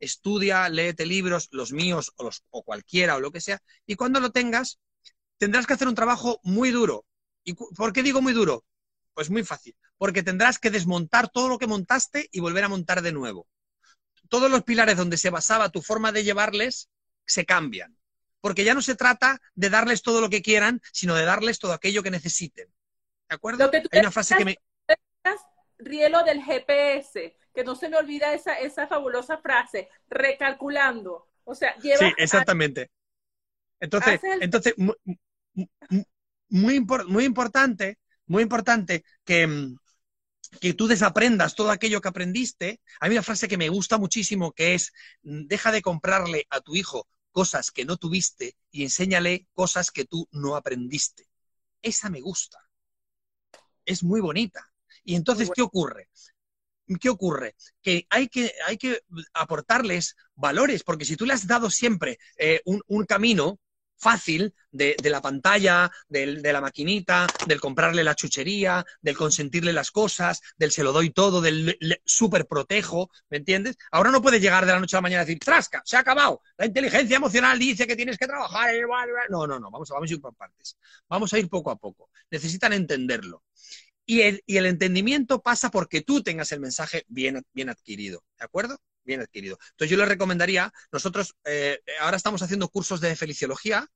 [0.01, 4.18] estudia, léete libros, los míos o, los, o cualquiera o lo que sea, y cuando
[4.18, 4.80] lo tengas,
[5.39, 7.07] tendrás que hacer un trabajo muy duro.
[7.45, 8.64] ¿Y por qué digo muy duro?
[9.12, 13.03] Pues muy fácil, porque tendrás que desmontar todo lo que montaste y volver a montar
[13.03, 13.47] de nuevo
[14.29, 16.89] todos los pilares donde se basaba tu forma de llevarles
[17.27, 17.97] se cambian.
[18.41, 21.72] Porque ya no se trata de darles todo lo que quieran, sino de darles todo
[21.72, 22.68] aquello que necesiten.
[23.29, 23.70] ¿De acuerdo?
[23.91, 24.59] Hay una frase que me...
[25.79, 31.29] Rielo del GPS, que no se me olvida esa, esa fabulosa frase, recalculando.
[31.45, 32.91] O sea, lleva Sí, exactamente.
[33.81, 34.43] Entonces, el...
[34.43, 34.97] entonces muy,
[36.49, 39.77] muy, muy importante, muy importante que, mm,
[40.61, 42.81] que tú desaprendas todo aquello que aprendiste.
[43.01, 44.93] Hay una frase que me gusta muchísimo que es,
[45.23, 50.29] deja de comprarle a tu hijo cosas que no tuviste y enséñale cosas que tú
[50.31, 51.29] no aprendiste.
[51.83, 52.59] Esa me gusta.
[53.85, 54.73] Es muy bonita.
[55.03, 56.09] Y entonces, ¿qué ocurre?
[57.01, 57.57] ¿Qué ocurre?
[57.83, 59.01] Que hay que, hay que
[59.33, 63.59] aportarles valores, porque si tú le has dado siempre eh, un, un camino,
[64.05, 69.91] fácil de, la pantalla, del, de la maquinita, del comprarle la chuchería, del consentirle las
[69.91, 73.77] cosas, del se lo doy todo, del súper protejo, ¿me entiendes?
[73.91, 76.01] Ahora no puedes llegar de la noche a la mañana y decir, trasca, se ha
[76.01, 78.75] acabado, la inteligencia emocional dice que tienes que trabajar.
[79.31, 80.77] No, no, no, vamos, a ir por partes,
[81.09, 83.43] vamos a ir poco a poco, necesitan entenderlo.
[84.05, 88.77] Y el, y el entendimiento pasa porque tú tengas el mensaje bien adquirido, ¿de acuerdo?
[89.05, 89.59] Bien adquirido.
[89.71, 93.89] Entonces yo les recomendaría, nosotros eh, ahora estamos haciendo cursos de feliciología,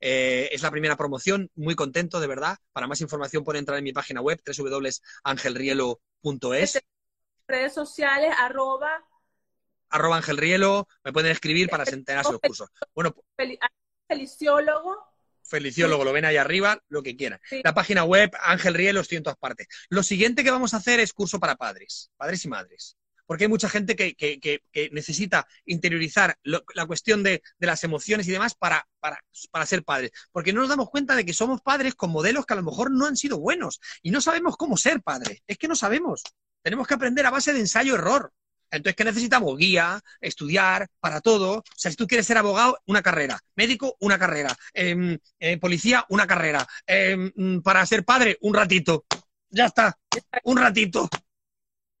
[0.00, 2.56] eh, es la primera promoción, muy contento, de verdad.
[2.72, 6.80] Para más información pueden entrar en mi página web, www.angelrielo.es.
[7.46, 9.04] Redes sociales, arroba.
[9.90, 12.70] Arroba angelrielo, me pueden escribir para enterarse los cursos.
[12.94, 13.14] Bueno,
[14.06, 14.96] feliciólogo.
[15.42, 17.40] Feliciólogo, lo ven ahí arriba, lo que quieran.
[17.42, 17.60] Sí.
[17.64, 19.66] La página web, Ángel Rielo, estoy en todas partes.
[19.88, 22.96] Lo siguiente que vamos a hacer es curso para padres, padres y madres
[23.30, 28.88] porque hay mucha gente que, necesita interiorizar la cuestión de, las emociones y demás para,
[28.98, 30.10] para, ser padres.
[30.32, 32.90] Porque no nos damos cuenta de que somos padres con modelos que a lo mejor
[32.90, 35.44] no han sido buenos y no sabemos cómo ser padres.
[35.46, 36.24] Es que no sabemos.
[36.60, 38.32] Tenemos que aprender a base de ensayo-error.
[38.68, 39.56] Entonces, ¿qué necesitamos?
[39.56, 41.58] Guía, estudiar, para todo.
[41.58, 43.38] O sea, si tú quieres ser abogado, una carrera.
[43.54, 44.56] Médico, una carrera.
[44.74, 46.66] Em, eh, policía, una carrera.
[46.84, 49.04] Em, para ser padre, un ratito.
[49.50, 49.96] Ya está.
[50.42, 51.08] Un ratito.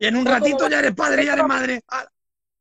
[0.00, 1.80] Y en un ratito ya eres padre, ya eres madre.
[1.86, 2.08] Ah,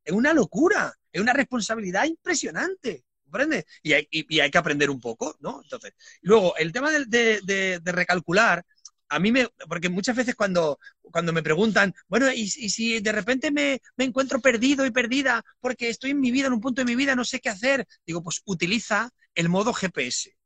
[0.03, 0.93] es una locura.
[1.11, 3.03] Es una responsabilidad impresionante.
[3.23, 3.65] ¿Comprendes?
[3.81, 5.61] Y hay, hay que aprender un poco, ¿no?
[5.63, 8.63] Entonces, luego, el tema de recalcular,
[9.09, 13.51] a mí me, porque muchas veces cuando, cuando me preguntan, bueno, ¿y, si de repente
[13.51, 16.95] me, encuentro perdido y perdida porque estoy en mi vida, en un punto de mi
[16.95, 17.87] vida, no sé qué hacer?
[18.05, 20.37] Digo, pues utiliza el modo GPS.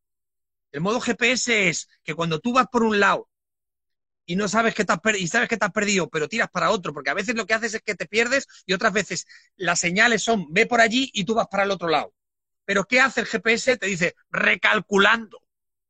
[0.72, 3.30] El modo GPS es que cuando tú vas por un lado
[4.26, 6.71] y no sabes que te has y sabes que te has perdido, pero tiras para
[6.71, 9.80] otro, porque a veces lo que haces es que te pierdes y otras veces las
[9.80, 12.13] señales son ve por allí y tú vas para el otro lado.
[12.65, 13.78] Pero ¿qué hace el GPS?
[13.78, 15.43] Te dice recalculando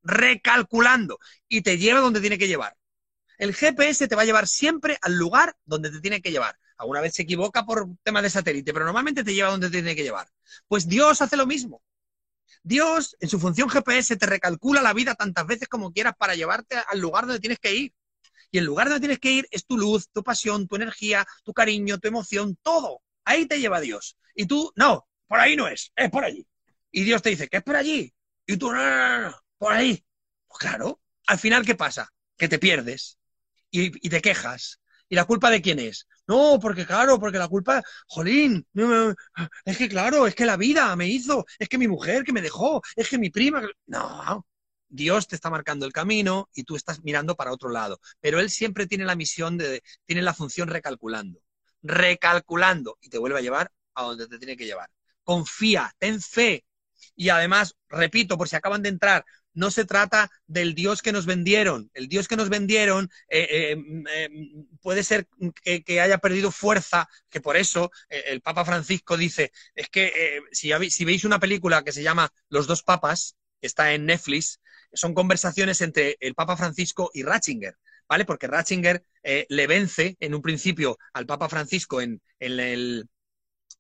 [0.03, 2.77] recalculando y te lleva donde tiene que llevar.
[3.37, 6.57] El GPS te va a llevar siempre al lugar donde te tiene que llevar.
[6.77, 9.95] Alguna vez se equivoca por temas de satélite, pero normalmente te lleva donde te tiene
[9.95, 10.27] que llevar.
[10.67, 11.81] Pues Dios hace lo mismo.
[12.61, 16.77] Dios, en su función GPS, te recalcula la vida tantas veces como quieras para llevarte
[16.87, 17.93] al lugar donde tienes que ir.
[18.53, 21.53] Y el lugar donde tienes que ir es tu luz, tu pasión, tu energía, tu
[21.53, 23.01] cariño, tu emoción, todo.
[23.25, 24.15] Ahí te lleva Dios.
[24.35, 26.45] Y tú, no, por ahí no es, es por allí.
[26.91, 28.13] Y Dios te dice, ¿qué es por allí?
[28.45, 30.05] Y tú, no, no, no, por ahí.
[30.47, 32.13] Pues claro, al final, ¿qué pasa?
[32.37, 33.17] Que te pierdes
[33.71, 34.79] y, te quejas.
[35.09, 36.07] ¿Y la culpa de quién es?
[36.27, 38.67] No, porque claro, porque la culpa, jolín,
[39.65, 42.41] es que claro, es que la vida me hizo, es que mi mujer que me
[42.43, 43.67] dejó, es que mi prima.
[43.87, 44.45] No,
[44.93, 47.99] Dios te está marcando el camino y tú estás mirando para otro lado.
[48.21, 51.41] Pero Él siempre tiene la misión de, tiene la función recalculando.
[51.81, 54.89] Recalculando y te vuelve a llevar a donde te tiene que llevar.
[55.23, 56.63] Confía, ten fe.
[57.15, 59.25] Y además, repito, por si acaban de entrar,
[59.55, 61.89] no se trata del Dios que nos vendieron.
[61.95, 64.29] El Dios que nos vendieron eh, eh, mm, eh,
[64.81, 65.27] puede ser
[65.63, 71.05] que, haya perdido fuerza, que por eso el Papa Francisco dice, es que si, si,
[71.05, 74.59] veis una película que se llama Los dos papas, que está en Netflix,
[74.93, 77.75] son conversaciones entre el Papa Francisco y Ratzinger.
[78.07, 78.25] ¿Vale?
[78.25, 83.09] Porque Ratzinger le vence en un principio al Papa Francisco en, en el,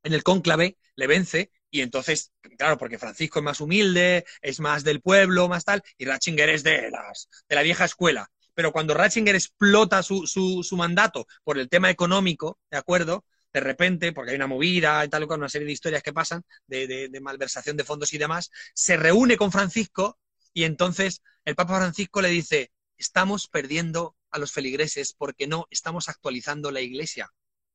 [0.01, 4.83] en el cónclave, le vence y entonces, claro, porque Francisco es más humilde, es más
[4.83, 8.29] del pueblo, más tal, y Ratzinger es de, las, de la vieja escuela.
[8.53, 13.25] Pero cuando Ratzinger explota su, su, mandato por el tema económico, ¿de acuerdo?
[13.51, 17.09] de repente, porque hay una movida y tal, una serie de historias que pasan, de,
[17.21, 20.19] malversación de fondos y demás, se reúne con Francisco
[20.53, 26.09] y entonces el Papa Francisco le dice, estamos perdiendo a los feligreses porque no estamos
[26.09, 27.29] actualizando la iglesia,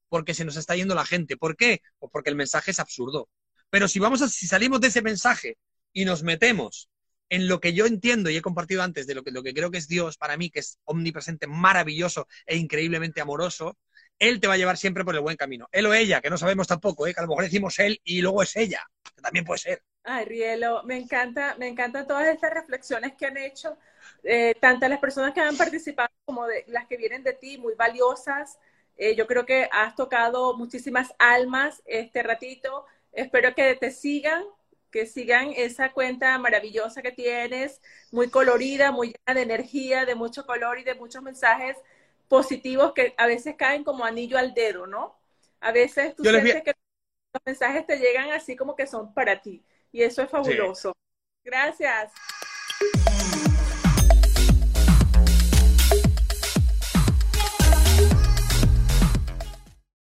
[0.08, 1.36] porque se nos está yendo la gente.
[1.36, 1.82] ¿Por qué?
[1.98, 3.28] Pues porque el mensaje es absurdo.
[3.70, 5.58] Pero si vamos a, si salimos de ese mensaje
[5.92, 6.88] y nos metemos
[7.30, 9.70] en lo que yo entiendo y he compartido antes de lo que, lo que creo
[9.70, 13.76] que es Dios para mí, que es omnipresente, maravilloso e increíblemente amoroso,
[14.18, 15.68] Él te va a llevar siempre por el buen camino.
[15.72, 17.12] Él o ella, que no sabemos tampoco, ¿eh?
[17.12, 18.82] que a lo mejor decimos Él y luego es ella,
[19.14, 19.82] que también puede ser.
[20.10, 23.76] Ay, Rielo, me encanta, me encantan todas estas reflexiones que han hecho,
[24.24, 27.74] eh, tanto las personas que han participado como de, las que vienen de ti, muy
[27.74, 28.58] valiosas.
[28.96, 32.86] Eh, yo creo que has tocado muchísimas almas este ratito.
[33.12, 34.44] Espero que te sigan,
[34.90, 40.46] que sigan esa cuenta maravillosa que tienes, muy colorida, muy llena de energía, de mucho
[40.46, 41.76] color y de muchos mensajes
[42.28, 45.18] positivos que a veces caen como anillo al dedo, ¿no?
[45.60, 46.72] A veces tú sientes que
[47.34, 50.92] los mensajes te llegan así como que son para ti y eso es fabuloso.
[51.44, 52.12] Gracias.